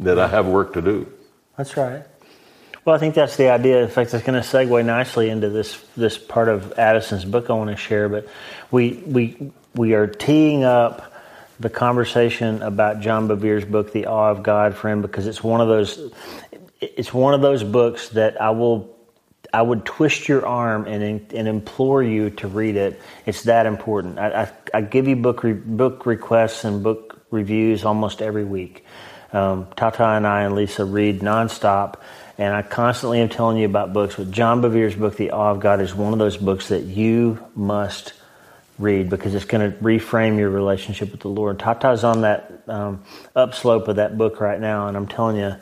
that 0.00 0.18
I 0.18 0.26
have 0.28 0.46
work 0.46 0.72
to 0.74 0.82
do. 0.82 1.12
That's 1.56 1.76
right. 1.76 2.04
Well, 2.84 2.96
I 2.96 2.98
think 2.98 3.14
that's 3.14 3.36
the 3.36 3.50
idea. 3.50 3.82
In 3.82 3.88
fact, 3.88 4.14
it's 4.14 4.24
going 4.24 4.40
to 4.40 4.48
segue 4.48 4.84
nicely 4.84 5.28
into 5.28 5.50
this 5.50 5.78
this 5.94 6.16
part 6.16 6.48
of 6.48 6.78
Addison's 6.78 7.24
book 7.24 7.50
I 7.50 7.52
want 7.52 7.70
to 7.70 7.76
share. 7.76 8.08
But 8.08 8.28
we 8.70 9.02
we 9.04 9.52
we 9.74 9.92
are 9.92 10.06
teeing 10.06 10.64
up 10.64 11.07
the 11.60 11.70
conversation 11.70 12.62
about 12.62 13.00
John 13.00 13.28
Bevere's 13.28 13.64
book, 13.64 13.92
The 13.92 14.06
Awe 14.06 14.30
of 14.30 14.42
God, 14.42 14.74
friend, 14.74 15.02
because 15.02 15.26
it's 15.26 15.42
one 15.42 15.60
of 15.60 15.68
those 15.68 16.12
it's 16.80 17.12
one 17.12 17.34
of 17.34 17.40
those 17.40 17.64
books 17.64 18.10
that 18.10 18.40
I 18.40 18.50
will 18.50 18.96
I 19.52 19.62
would 19.62 19.84
twist 19.84 20.28
your 20.28 20.46
arm 20.46 20.86
and 20.86 21.32
and 21.32 21.48
implore 21.48 22.02
you 22.02 22.30
to 22.30 22.48
read 22.48 22.76
it. 22.76 23.00
It's 23.26 23.44
that 23.44 23.66
important. 23.66 24.18
I, 24.18 24.42
I, 24.42 24.52
I 24.74 24.80
give 24.82 25.08
you 25.08 25.16
book 25.16 25.42
re, 25.42 25.52
book 25.52 26.06
requests 26.06 26.64
and 26.64 26.82
book 26.82 27.20
reviews 27.30 27.84
almost 27.84 28.22
every 28.22 28.44
week. 28.44 28.84
Um, 29.32 29.66
Tata 29.76 30.06
and 30.06 30.26
I 30.26 30.42
and 30.42 30.54
Lisa 30.54 30.84
read 30.84 31.20
nonstop, 31.20 31.96
and 32.38 32.54
I 32.54 32.62
constantly 32.62 33.20
am 33.20 33.28
telling 33.28 33.58
you 33.58 33.66
about 33.66 33.92
books. 33.92 34.16
But 34.16 34.30
John 34.30 34.60
Bevere's 34.60 34.94
book, 34.94 35.16
The 35.16 35.32
Awe 35.32 35.50
of 35.50 35.60
God, 35.60 35.80
is 35.80 35.94
one 35.94 36.12
of 36.12 36.18
those 36.18 36.36
books 36.36 36.68
that 36.68 36.84
you 36.84 37.44
must 37.54 38.14
read 38.78 39.10
because 39.10 39.34
it's 39.34 39.44
going 39.44 39.70
to 39.70 39.76
reframe 39.78 40.38
your 40.38 40.50
relationship 40.50 41.10
with 41.10 41.20
the 41.20 41.28
Lord. 41.28 41.58
Tata's 41.58 42.04
on 42.04 42.22
that 42.22 42.62
um, 42.68 43.02
upslope 43.34 43.88
of 43.88 43.96
that 43.96 44.16
book 44.16 44.40
right 44.40 44.60
now, 44.60 44.88
and 44.88 44.96
I'm 44.96 45.08
telling 45.08 45.36
you, 45.36 45.56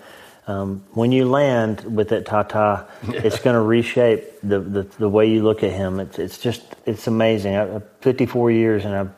um, 0.47 0.85
when 0.93 1.11
you 1.11 1.29
land 1.29 1.83
with 1.83 2.13
it, 2.13 2.27
Tata, 2.27 2.87
it's 3.09 3.41
going 3.41 3.55
to 3.55 3.61
reshape 3.61 4.41
the, 4.43 4.61
the, 4.61 4.83
the 4.83 5.09
way 5.09 5.31
you 5.31 5.43
look 5.43 5.63
at 5.63 5.73
him. 5.73 5.99
It's 5.99 6.19
it's 6.19 6.39
just 6.39 6.63
it's 6.85 7.07
amazing. 7.07 7.57
I, 7.57 7.81
54 8.01 8.51
years, 8.51 8.85
and 8.85 8.95
I've 8.95 9.11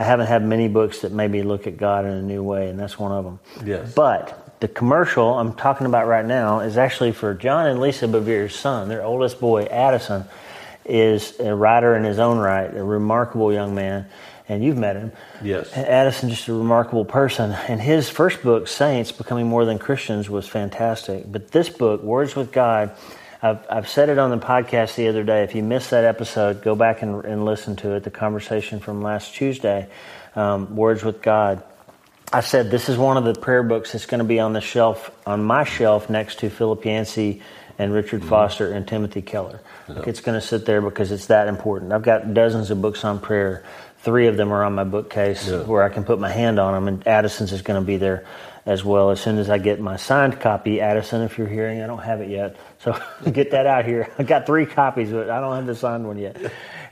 I 0.00 0.04
haven't 0.04 0.26
had 0.26 0.44
many 0.44 0.68
books 0.68 1.00
that 1.00 1.10
made 1.10 1.30
me 1.30 1.42
look 1.42 1.66
at 1.66 1.76
God 1.76 2.04
in 2.04 2.12
a 2.12 2.22
new 2.22 2.44
way, 2.44 2.68
and 2.68 2.78
that's 2.78 2.98
one 2.98 3.10
of 3.10 3.24
them. 3.24 3.40
Yes. 3.64 3.92
But 3.94 4.60
the 4.60 4.68
commercial 4.68 5.36
I'm 5.36 5.54
talking 5.54 5.88
about 5.88 6.06
right 6.06 6.24
now 6.24 6.60
is 6.60 6.78
actually 6.78 7.10
for 7.10 7.34
John 7.34 7.66
and 7.66 7.80
Lisa 7.80 8.06
Bevere's 8.06 8.54
son, 8.54 8.88
their 8.88 9.02
oldest 9.02 9.40
boy, 9.40 9.64
Addison 9.64 10.24
is 10.88 11.38
a 11.38 11.54
writer 11.54 11.94
in 11.94 12.04
his 12.04 12.18
own 12.18 12.38
right, 12.38 12.74
a 12.74 12.82
remarkable 12.82 13.52
young 13.52 13.74
man, 13.74 14.06
and 14.48 14.64
you've 14.64 14.78
met 14.78 14.96
him. 14.96 15.12
Yes. 15.42 15.72
Addison, 15.76 16.30
just 16.30 16.48
a 16.48 16.54
remarkable 16.54 17.04
person. 17.04 17.52
And 17.52 17.80
his 17.80 18.08
first 18.08 18.42
book, 18.42 18.66
Saints 18.66 19.12
Becoming 19.12 19.46
More 19.46 19.64
Than 19.64 19.78
Christians, 19.78 20.30
was 20.30 20.48
fantastic. 20.48 21.30
But 21.30 21.50
this 21.50 21.68
book, 21.68 22.02
Words 22.02 22.34
with 22.34 22.50
God, 22.50 22.92
I've, 23.42 23.60
I've 23.70 23.88
said 23.88 24.08
it 24.08 24.18
on 24.18 24.30
the 24.30 24.38
podcast 24.38 24.96
the 24.96 25.08
other 25.08 25.22
day. 25.22 25.42
If 25.42 25.54
you 25.54 25.62
missed 25.62 25.90
that 25.90 26.04
episode, 26.04 26.62
go 26.62 26.74
back 26.74 27.02
and, 27.02 27.24
and 27.24 27.44
listen 27.44 27.76
to 27.76 27.94
it, 27.94 28.04
the 28.04 28.10
conversation 28.10 28.80
from 28.80 29.02
last 29.02 29.34
Tuesday, 29.34 29.88
um, 30.34 30.74
Words 30.74 31.04
with 31.04 31.22
God. 31.22 31.62
I 32.32 32.40
said 32.40 32.70
this 32.70 32.88
is 32.88 32.98
one 32.98 33.16
of 33.16 33.24
the 33.24 33.40
prayer 33.40 33.62
books 33.62 33.92
that's 33.92 34.06
going 34.06 34.18
to 34.18 34.24
be 34.24 34.38
on 34.40 34.52
the 34.52 34.60
shelf, 34.60 35.10
on 35.26 35.44
my 35.44 35.64
shelf, 35.64 36.10
next 36.10 36.40
to 36.40 36.50
Philip 36.50 36.84
Yancey 36.84 37.42
and 37.78 37.92
Richard 37.92 38.20
mm-hmm. 38.20 38.28
Foster 38.28 38.72
and 38.72 38.86
Timothy 38.86 39.22
Keller. 39.22 39.60
Yep. 39.88 40.06
It's 40.08 40.20
going 40.20 40.38
to 40.38 40.46
sit 40.46 40.66
there 40.66 40.82
because 40.82 41.12
it's 41.12 41.26
that 41.26 41.48
important. 41.48 41.92
I've 41.92 42.02
got 42.02 42.34
dozens 42.34 42.70
of 42.70 42.82
books 42.82 43.04
on 43.04 43.20
prayer. 43.20 43.64
Three 44.00 44.26
of 44.26 44.36
them 44.36 44.52
are 44.52 44.64
on 44.64 44.74
my 44.74 44.84
bookcase 44.84 45.48
yeah. 45.48 45.62
where 45.62 45.82
I 45.82 45.88
can 45.88 46.04
put 46.04 46.18
my 46.18 46.30
hand 46.30 46.58
on 46.58 46.74
them, 46.74 46.88
and 46.88 47.06
Addison's 47.06 47.52
is 47.52 47.62
going 47.62 47.80
to 47.80 47.86
be 47.86 47.96
there 47.96 48.26
as 48.66 48.84
well. 48.84 49.10
As 49.10 49.20
soon 49.20 49.38
as 49.38 49.48
I 49.48 49.58
get 49.58 49.80
my 49.80 49.96
signed 49.96 50.40
copy, 50.40 50.80
Addison, 50.80 51.22
if 51.22 51.38
you're 51.38 51.48
hearing, 51.48 51.80
I 51.80 51.86
don't 51.86 52.02
have 52.02 52.20
it 52.20 52.28
yet, 52.28 52.56
so 52.80 53.00
get 53.32 53.52
that 53.52 53.66
out 53.66 53.86
here. 53.86 54.08
I've 54.18 54.26
got 54.26 54.46
three 54.46 54.66
copies, 54.66 55.10
but 55.10 55.30
I 55.30 55.40
don't 55.40 55.54
have 55.54 55.66
the 55.66 55.74
signed 55.74 56.06
one 56.06 56.18
yet. 56.18 56.36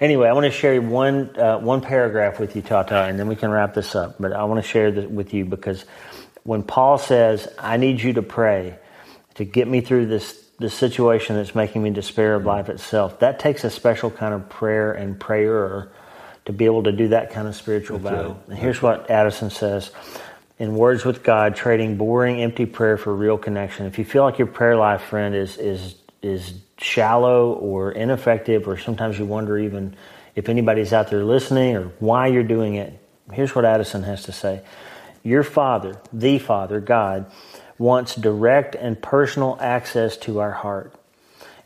Anyway, 0.00 0.28
I 0.28 0.32
want 0.32 0.44
to 0.44 0.50
share 0.50 0.80
one 0.80 1.38
uh, 1.38 1.58
one 1.58 1.80
paragraph 1.80 2.40
with 2.40 2.56
you, 2.56 2.62
Tata, 2.62 3.04
and 3.04 3.18
then 3.18 3.28
we 3.28 3.36
can 3.36 3.50
wrap 3.50 3.74
this 3.74 3.94
up. 3.94 4.16
But 4.18 4.32
I 4.32 4.44
want 4.44 4.62
to 4.62 4.68
share 4.68 4.90
this 4.90 5.06
with 5.06 5.34
you 5.34 5.44
because 5.44 5.84
when 6.44 6.62
Paul 6.62 6.98
says, 6.98 7.46
"I 7.58 7.76
need 7.76 8.00
you 8.00 8.14
to 8.14 8.22
pray 8.22 8.78
to 9.34 9.44
get 9.44 9.68
me 9.68 9.80
through 9.82 10.06
this 10.06 10.45
the 10.58 10.70
situation 10.70 11.36
that's 11.36 11.54
making 11.54 11.82
me 11.82 11.90
despair 11.90 12.34
of 12.34 12.44
life 12.44 12.68
itself. 12.68 13.18
That 13.20 13.38
takes 13.38 13.64
a 13.64 13.70
special 13.70 14.10
kind 14.10 14.32
of 14.32 14.48
prayer 14.48 14.92
and 14.92 15.18
prayer 15.18 15.90
to 16.46 16.52
be 16.52 16.64
able 16.64 16.84
to 16.84 16.92
do 16.92 17.08
that 17.08 17.30
kind 17.32 17.46
of 17.46 17.54
spiritual 17.54 17.98
that's 17.98 18.14
battle. 18.14 18.32
Right. 18.32 18.48
And 18.48 18.58
here's 18.58 18.80
what 18.80 19.10
Addison 19.10 19.50
says 19.50 19.90
in 20.58 20.74
Words 20.74 21.04
with 21.04 21.22
God, 21.22 21.56
trading 21.56 21.96
boring, 21.96 22.40
empty 22.40 22.64
prayer 22.66 22.96
for 22.96 23.14
real 23.14 23.36
connection. 23.36 23.86
If 23.86 23.98
you 23.98 24.04
feel 24.04 24.22
like 24.22 24.38
your 24.38 24.46
prayer 24.46 24.76
life, 24.76 25.02
friend, 25.02 25.34
is 25.34 25.58
is 25.58 25.94
is 26.22 26.54
shallow 26.78 27.52
or 27.52 27.92
ineffective, 27.92 28.66
or 28.66 28.78
sometimes 28.78 29.18
you 29.18 29.26
wonder 29.26 29.58
even 29.58 29.94
if 30.34 30.48
anybody's 30.48 30.92
out 30.92 31.10
there 31.10 31.24
listening 31.24 31.76
or 31.76 31.92
why 31.98 32.28
you're 32.28 32.42
doing 32.42 32.74
it, 32.76 32.98
here's 33.32 33.54
what 33.54 33.64
Addison 33.64 34.02
has 34.02 34.24
to 34.24 34.32
say. 34.32 34.62
Your 35.22 35.42
Father, 35.42 36.00
the 36.12 36.38
Father, 36.38 36.80
God, 36.80 37.30
wants 37.78 38.14
direct 38.14 38.74
and 38.74 39.00
personal 39.00 39.58
access 39.60 40.16
to 40.16 40.40
our 40.40 40.52
heart. 40.52 40.92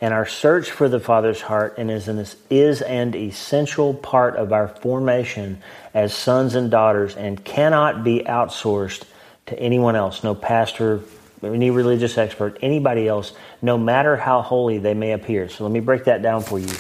And 0.01 0.15
our 0.15 0.27
search 0.27 0.71
for 0.71 0.89
the 0.89 0.99
Father's 0.99 1.43
heart 1.43 1.75
and 1.77 1.91
is 1.91 2.09
an, 2.09 2.25
is 2.49 2.81
an 2.81 3.15
essential 3.15 3.93
part 3.93 4.37
of 4.37 4.53
our 4.53 4.69
formation 4.69 5.63
as 5.93 6.15
sons 6.15 6.55
and 6.55 6.71
daughters 6.71 7.17
and 7.17 7.45
cannot 7.45 8.03
be 8.03 8.21
outsourced 8.21 9.05
to 9.47 9.59
anyone 9.59 9.97
else, 9.97 10.25
no 10.25 10.35
pastor, 10.35 11.01
any 11.43 11.71
religious 11.71 12.17
expert, 12.17 12.59
anybody 12.63 13.09
else, 13.09 13.33
no 13.61 13.77
matter 13.77 14.17
how 14.17 14.41
holy 14.41 14.79
they 14.79 14.95
may 14.95 15.13
appear. 15.13 15.49
So 15.49 15.65
let 15.65 15.73
me 15.73 15.81
break 15.81 16.05
that 16.05 16.23
down 16.23 16.43
for 16.43 16.59
you. 16.59 16.75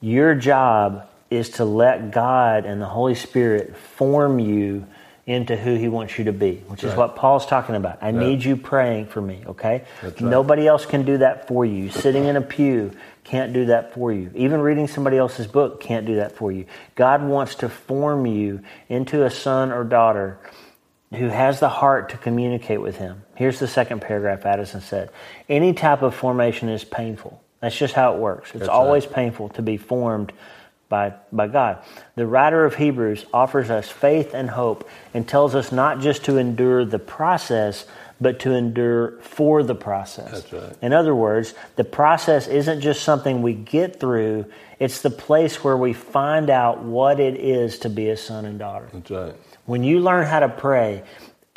Your 0.00 0.34
job 0.34 1.08
is 1.30 1.50
to 1.50 1.64
let 1.64 2.10
God 2.10 2.64
and 2.64 2.80
the 2.80 2.86
Holy 2.86 3.14
Spirit 3.14 3.76
form 3.76 4.38
you 4.38 4.86
into 5.28 5.54
who 5.54 5.74
he 5.74 5.88
wants 5.88 6.18
you 6.18 6.24
to 6.24 6.32
be, 6.32 6.54
which 6.68 6.82
is 6.82 6.94
what 6.94 7.14
Paul's 7.14 7.44
talking 7.44 7.74
about. 7.74 7.98
I 8.02 8.08
yeah. 8.08 8.18
need 8.18 8.42
you 8.42 8.56
praying 8.56 9.08
for 9.08 9.20
me, 9.20 9.42
okay? 9.46 9.84
Nobody 10.20 10.66
else 10.66 10.86
can 10.86 11.04
do 11.04 11.18
that 11.18 11.46
for 11.46 11.66
you. 11.66 11.90
Sitting 11.90 12.24
in 12.24 12.36
a 12.36 12.40
pew 12.40 12.92
can't 13.24 13.52
do 13.52 13.66
that 13.66 13.92
for 13.92 14.10
you. 14.10 14.30
Even 14.34 14.62
reading 14.62 14.88
somebody 14.88 15.18
else's 15.18 15.46
book 15.46 15.82
can't 15.82 16.06
do 16.06 16.16
that 16.16 16.34
for 16.34 16.50
you. 16.50 16.64
God 16.94 17.22
wants 17.22 17.56
to 17.56 17.68
form 17.68 18.24
you 18.24 18.62
into 18.88 19.22
a 19.22 19.30
son 19.30 19.70
or 19.70 19.84
daughter 19.84 20.38
who 21.10 21.28
has 21.28 21.60
the 21.60 21.68
heart 21.68 22.08
to 22.08 22.16
communicate 22.16 22.80
with 22.80 22.96
him. 22.96 23.22
Here's 23.34 23.58
the 23.58 23.68
second 23.68 24.00
paragraph 24.00 24.46
Addison 24.46 24.80
said 24.80 25.10
Any 25.46 25.74
type 25.74 26.00
of 26.00 26.14
formation 26.14 26.70
is 26.70 26.84
painful. 26.84 27.42
That's 27.60 27.76
just 27.76 27.92
how 27.92 28.14
it 28.14 28.18
works. 28.18 28.50
It's 28.50 28.60
That's 28.60 28.70
always 28.70 29.04
right. 29.04 29.14
painful 29.14 29.50
to 29.50 29.62
be 29.62 29.76
formed 29.76 30.32
by, 30.88 31.14
by 31.32 31.48
God. 31.48 31.82
The 32.14 32.26
writer 32.26 32.64
of 32.64 32.76
Hebrews 32.76 33.26
offers 33.32 33.70
us 33.70 33.88
faith 33.88 34.34
and 34.34 34.50
hope 34.50 34.88
and 35.12 35.28
tells 35.28 35.54
us 35.54 35.70
not 35.70 36.00
just 36.00 36.24
to 36.24 36.38
endure 36.38 36.84
the 36.84 36.98
process, 36.98 37.86
but 38.20 38.40
to 38.40 38.52
endure 38.52 39.20
for 39.20 39.62
the 39.62 39.74
process. 39.74 40.52
Right. 40.52 40.72
In 40.82 40.92
other 40.92 41.14
words, 41.14 41.54
the 41.76 41.84
process 41.84 42.48
isn't 42.48 42.80
just 42.80 43.02
something 43.02 43.42
we 43.42 43.54
get 43.54 44.00
through, 44.00 44.46
it's 44.78 45.02
the 45.02 45.10
place 45.10 45.62
where 45.62 45.76
we 45.76 45.92
find 45.92 46.50
out 46.50 46.82
what 46.82 47.20
it 47.20 47.36
is 47.36 47.80
to 47.80 47.90
be 47.90 48.08
a 48.08 48.16
son 48.16 48.44
and 48.44 48.58
daughter. 48.58 48.88
That's 48.92 49.10
right. 49.10 49.34
When 49.66 49.84
you 49.84 50.00
learn 50.00 50.26
how 50.26 50.40
to 50.40 50.48
pray 50.48 51.02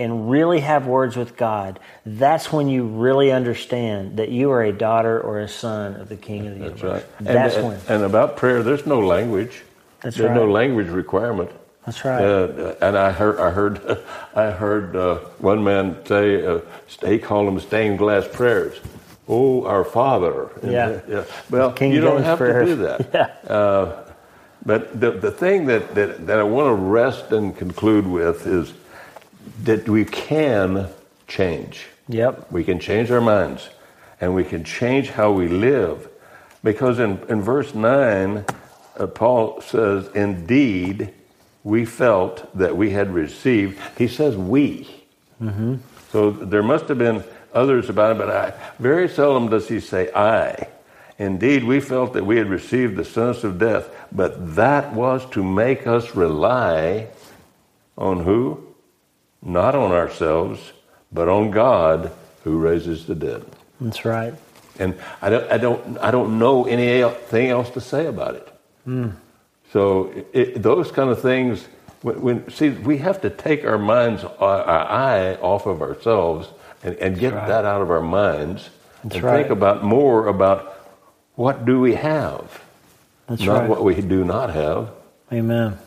and 0.01 0.29
really 0.29 0.59
have 0.59 0.87
words 0.87 1.15
with 1.15 1.37
God, 1.37 1.79
that's 2.05 2.51
when 2.51 2.67
you 2.67 2.85
really 2.85 3.31
understand 3.31 4.17
that 4.17 4.29
you 4.29 4.51
are 4.51 4.63
a 4.63 4.73
daughter 4.73 5.19
or 5.21 5.39
a 5.39 5.47
son 5.47 5.95
of 5.95 6.09
the 6.09 6.17
King 6.17 6.47
of 6.47 6.53
the 6.59 6.69
That's 6.69 6.81
universe. 6.81 7.03
right. 7.03 7.25
That's 7.25 7.55
and, 7.55 7.67
when. 7.67 7.79
And 7.87 8.03
about 8.03 8.37
prayer, 8.37 8.63
there's 8.63 8.85
no 8.85 8.99
language. 8.99 9.63
That's 10.01 10.17
there's 10.17 10.35
no 10.35 10.49
language 10.49 10.87
requirement. 10.87 11.51
That's 11.85 12.03
right. 12.05 12.23
Uh, 12.23 12.75
and 12.81 12.97
I 12.97 13.11
heard, 13.11 13.39
I 13.39 13.51
heard, 13.51 13.97
I 14.35 14.51
heard 14.51 14.95
uh, 14.95 15.15
one 15.39 15.63
man 15.63 16.05
say, 16.05 16.45
uh, 16.45 16.61
he 17.05 17.19
called 17.19 17.47
them 17.47 17.59
stained 17.59 17.97
glass 17.97 18.27
prayers. 18.27 18.79
Oh, 19.27 19.65
our 19.65 19.83
Father. 19.83 20.49
And, 20.61 20.71
Yeah. 20.71 20.87
uh, 20.87 21.01
yeah. 21.07 21.23
Well, 21.49 21.71
King 21.71 21.91
you 21.91 22.01
don't 22.01 22.23
have 22.23 22.37
prayers. 22.37 22.67
to 22.67 22.75
do 22.75 22.81
that. 22.83 23.09
Yeah. 23.45 23.53
Uh, 23.55 24.03
but 24.63 24.99
the, 24.99 25.11
the 25.11 25.31
thing 25.31 25.65
that, 25.67 25.95
that, 25.95 26.27
that 26.27 26.37
I 26.37 26.43
want 26.43 26.67
to 26.67 26.73
rest 26.75 27.31
and 27.31 27.55
conclude 27.57 28.05
with 28.05 28.45
is 28.45 28.73
that 29.63 29.87
we 29.87 30.05
can 30.05 30.89
change. 31.27 31.87
Yep. 32.07 32.51
We 32.51 32.63
can 32.63 32.79
change 32.79 33.11
our 33.11 33.21
minds 33.21 33.69
and 34.19 34.35
we 34.35 34.43
can 34.43 34.63
change 34.63 35.09
how 35.09 35.31
we 35.31 35.47
live. 35.47 36.09
Because 36.63 36.99
in, 36.99 37.19
in 37.27 37.41
verse 37.41 37.73
9, 37.73 38.45
uh, 38.97 39.07
Paul 39.07 39.61
says, 39.61 40.07
Indeed, 40.13 41.13
we 41.63 41.85
felt 41.85 42.55
that 42.57 42.77
we 42.77 42.91
had 42.91 43.13
received. 43.13 43.79
He 43.97 44.07
says 44.07 44.37
we. 44.37 44.87
So 46.11 46.31
there 46.31 46.63
must 46.63 46.87
have 46.87 46.97
been 46.97 47.23
others 47.53 47.89
about 47.89 48.11
it, 48.11 48.17
but 48.19 48.29
I, 48.29 48.53
very 48.79 49.07
seldom 49.07 49.49
does 49.49 49.67
he 49.67 49.79
say 49.79 50.11
I. 50.13 50.67
Indeed, 51.17 51.63
we 51.63 51.79
felt 51.79 52.13
that 52.13 52.25
we 52.25 52.37
had 52.37 52.49
received 52.49 52.95
the 52.95 53.05
sentence 53.05 53.43
of 53.43 53.59
death, 53.59 53.89
but 54.11 54.55
that 54.55 54.93
was 54.93 55.25
to 55.31 55.43
make 55.43 55.85
us 55.85 56.15
rely 56.15 57.07
on 57.97 58.23
who? 58.23 58.70
Not 59.41 59.75
on 59.75 59.91
ourselves, 59.91 60.71
but 61.11 61.27
on 61.27 61.51
God 61.51 62.11
who 62.43 62.57
raises 62.57 63.05
the 63.05 63.15
dead. 63.15 63.45
That's 63.79 64.05
right. 64.05 64.33
And 64.79 64.97
I 65.21 65.29
don't, 65.29 65.51
I 65.51 65.57
don't, 65.57 65.97
I 65.97 66.11
don't 66.11 66.39
know 66.39 66.65
anything 66.65 67.49
else 67.49 67.69
to 67.71 67.81
say 67.81 68.05
about 68.05 68.35
it. 68.35 68.53
Hmm. 68.85 69.09
So 69.71 70.11
it, 70.33 70.61
those 70.61 70.91
kind 70.91 71.09
of 71.09 71.21
things, 71.21 71.65
when, 72.01 72.21
when 72.21 72.51
see, 72.51 72.69
we 72.69 72.97
have 72.97 73.21
to 73.21 73.29
take 73.29 73.63
our 73.63 73.77
minds, 73.77 74.23
our, 74.23 74.63
our 74.63 74.87
eye 74.89 75.35
off 75.35 75.65
of 75.65 75.81
ourselves, 75.81 76.47
and, 76.83 76.95
and 76.95 77.19
get 77.19 77.33
right. 77.33 77.47
that 77.47 77.65
out 77.65 77.81
of 77.81 77.91
our 77.91 78.01
minds, 78.01 78.69
That's 79.03 79.15
and 79.15 79.23
right. 79.23 79.37
think 79.41 79.51
about 79.51 79.83
more 79.83 80.27
about 80.27 80.77
what 81.35 81.65
do 81.65 81.79
we 81.79 81.95
have, 81.95 82.63
That's 83.27 83.41
not 83.41 83.61
right. 83.61 83.69
what 83.69 83.83
we 83.83 83.95
do 84.01 84.23
not 84.23 84.53
have. 84.53 84.91
Amen. 85.31 85.77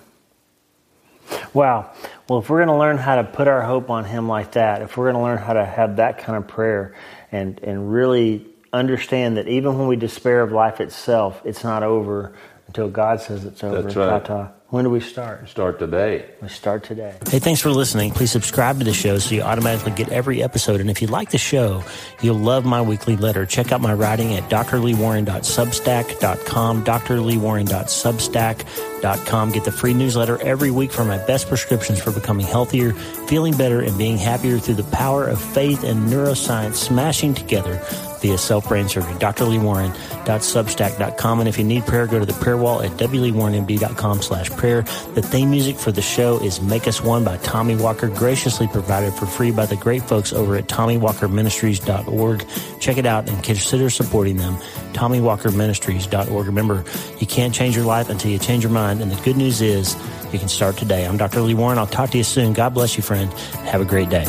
Wow. 1.52 1.90
Well, 2.28 2.38
if 2.38 2.48
we're 2.48 2.64
going 2.64 2.68
to 2.68 2.78
learn 2.78 2.96
how 2.96 3.16
to 3.16 3.24
put 3.24 3.48
our 3.48 3.60
hope 3.62 3.90
on 3.90 4.04
Him 4.04 4.28
like 4.28 4.52
that, 4.52 4.82
if 4.82 4.96
we're 4.96 5.10
going 5.12 5.16
to 5.16 5.22
learn 5.22 5.38
how 5.38 5.52
to 5.52 5.64
have 5.64 5.96
that 5.96 6.18
kind 6.18 6.38
of 6.38 6.46
prayer 6.48 6.94
and, 7.30 7.60
and 7.62 7.92
really 7.92 8.46
understand 8.72 9.36
that 9.36 9.46
even 9.46 9.78
when 9.78 9.86
we 9.88 9.96
despair 9.96 10.40
of 10.42 10.50
life 10.50 10.80
itself, 10.80 11.42
it's 11.44 11.62
not 11.62 11.82
over 11.82 12.32
until 12.66 12.88
God 12.88 13.20
says 13.20 13.44
it's 13.44 13.62
over. 13.62 13.82
That's 13.82 13.94
right. 13.96 14.24
Tata. 14.24 14.52
When 14.68 14.84
do 14.84 14.90
we 14.90 15.00
start? 15.00 15.46
Start 15.48 15.78
today. 15.78 16.24
We 16.42 16.48
start 16.48 16.82
today. 16.82 17.14
Hey, 17.28 17.38
thanks 17.38 17.60
for 17.60 17.70
listening. 17.70 18.10
Please 18.10 18.32
subscribe 18.32 18.78
to 18.78 18.84
the 18.84 18.94
show 18.94 19.18
so 19.18 19.32
you 19.32 19.42
automatically 19.42 19.92
get 19.92 20.08
every 20.08 20.42
episode. 20.42 20.80
And 20.80 20.90
if 20.90 21.00
you 21.00 21.06
like 21.06 21.30
the 21.30 21.38
show, 21.38 21.84
you'll 22.22 22.40
love 22.40 22.64
my 22.64 22.82
weekly 22.82 23.16
letter. 23.16 23.46
Check 23.46 23.70
out 23.70 23.80
my 23.80 23.94
writing 23.94 24.34
at 24.34 24.50
drleewarren.substack.com, 24.50 26.84
drleewarren.substack.com. 26.84 28.93
Get 29.04 29.64
the 29.64 29.72
free 29.72 29.92
newsletter 29.92 30.40
every 30.40 30.70
week 30.70 30.90
for 30.90 31.04
my 31.04 31.18
best 31.26 31.48
prescriptions 31.48 32.02
for 32.02 32.10
becoming 32.10 32.46
healthier, 32.46 32.94
feeling 33.28 33.54
better, 33.54 33.82
and 33.82 33.98
being 33.98 34.16
happier 34.16 34.58
through 34.58 34.76
the 34.76 34.84
power 34.84 35.26
of 35.26 35.38
faith 35.38 35.84
and 35.84 36.08
neuroscience 36.08 36.76
smashing 36.76 37.34
together 37.34 37.82
via 38.24 38.38
self-brain 38.38 38.88
surgery. 38.88 39.12
drleewarren.substack.com. 39.14 41.40
And 41.40 41.48
if 41.48 41.58
you 41.58 41.64
need 41.64 41.84
prayer, 41.84 42.06
go 42.06 42.18
to 42.18 42.24
the 42.24 42.32
prayer 42.32 42.56
wall 42.56 42.80
at 42.80 42.92
wleewarrenmd.com 42.92 44.22
slash 44.22 44.48
prayer. 44.50 44.80
The 45.14 45.20
theme 45.20 45.50
music 45.50 45.76
for 45.76 45.92
the 45.92 46.00
show 46.00 46.38
is 46.38 46.62
Make 46.62 46.88
Us 46.88 47.02
One 47.02 47.22
by 47.22 47.36
Tommy 47.38 47.76
Walker, 47.76 48.08
graciously 48.08 48.66
provided 48.68 49.12
for 49.12 49.26
free 49.26 49.50
by 49.50 49.66
the 49.66 49.76
great 49.76 50.04
folks 50.04 50.32
over 50.32 50.56
at 50.56 50.68
TommyWalkerMinistries.org. 50.68 52.46
Check 52.80 52.96
it 52.96 53.04
out 53.04 53.28
and 53.28 53.44
consider 53.44 53.90
supporting 53.90 54.38
them. 54.38 54.56
TommyWalkerMinistries.org. 54.94 56.46
Remember, 56.46 56.82
you 57.18 57.26
can't 57.26 57.52
change 57.52 57.76
your 57.76 57.84
life 57.84 58.08
until 58.08 58.30
you 58.30 58.38
change 58.38 58.62
your 58.62 58.72
And 59.00 59.10
the 59.10 59.20
good 59.22 59.36
news 59.36 59.60
is 59.60 59.96
you 60.32 60.38
can 60.38 60.48
start 60.48 60.76
today. 60.76 61.06
I'm 61.06 61.16
Dr. 61.16 61.40
Lee 61.40 61.54
Warren. 61.54 61.78
I'll 61.78 61.86
talk 61.86 62.10
to 62.10 62.18
you 62.18 62.24
soon. 62.24 62.52
God 62.52 62.74
bless 62.74 62.96
you, 62.96 63.02
friend. 63.02 63.32
Have 63.64 63.80
a 63.80 63.84
great 63.84 64.10
day. 64.10 64.26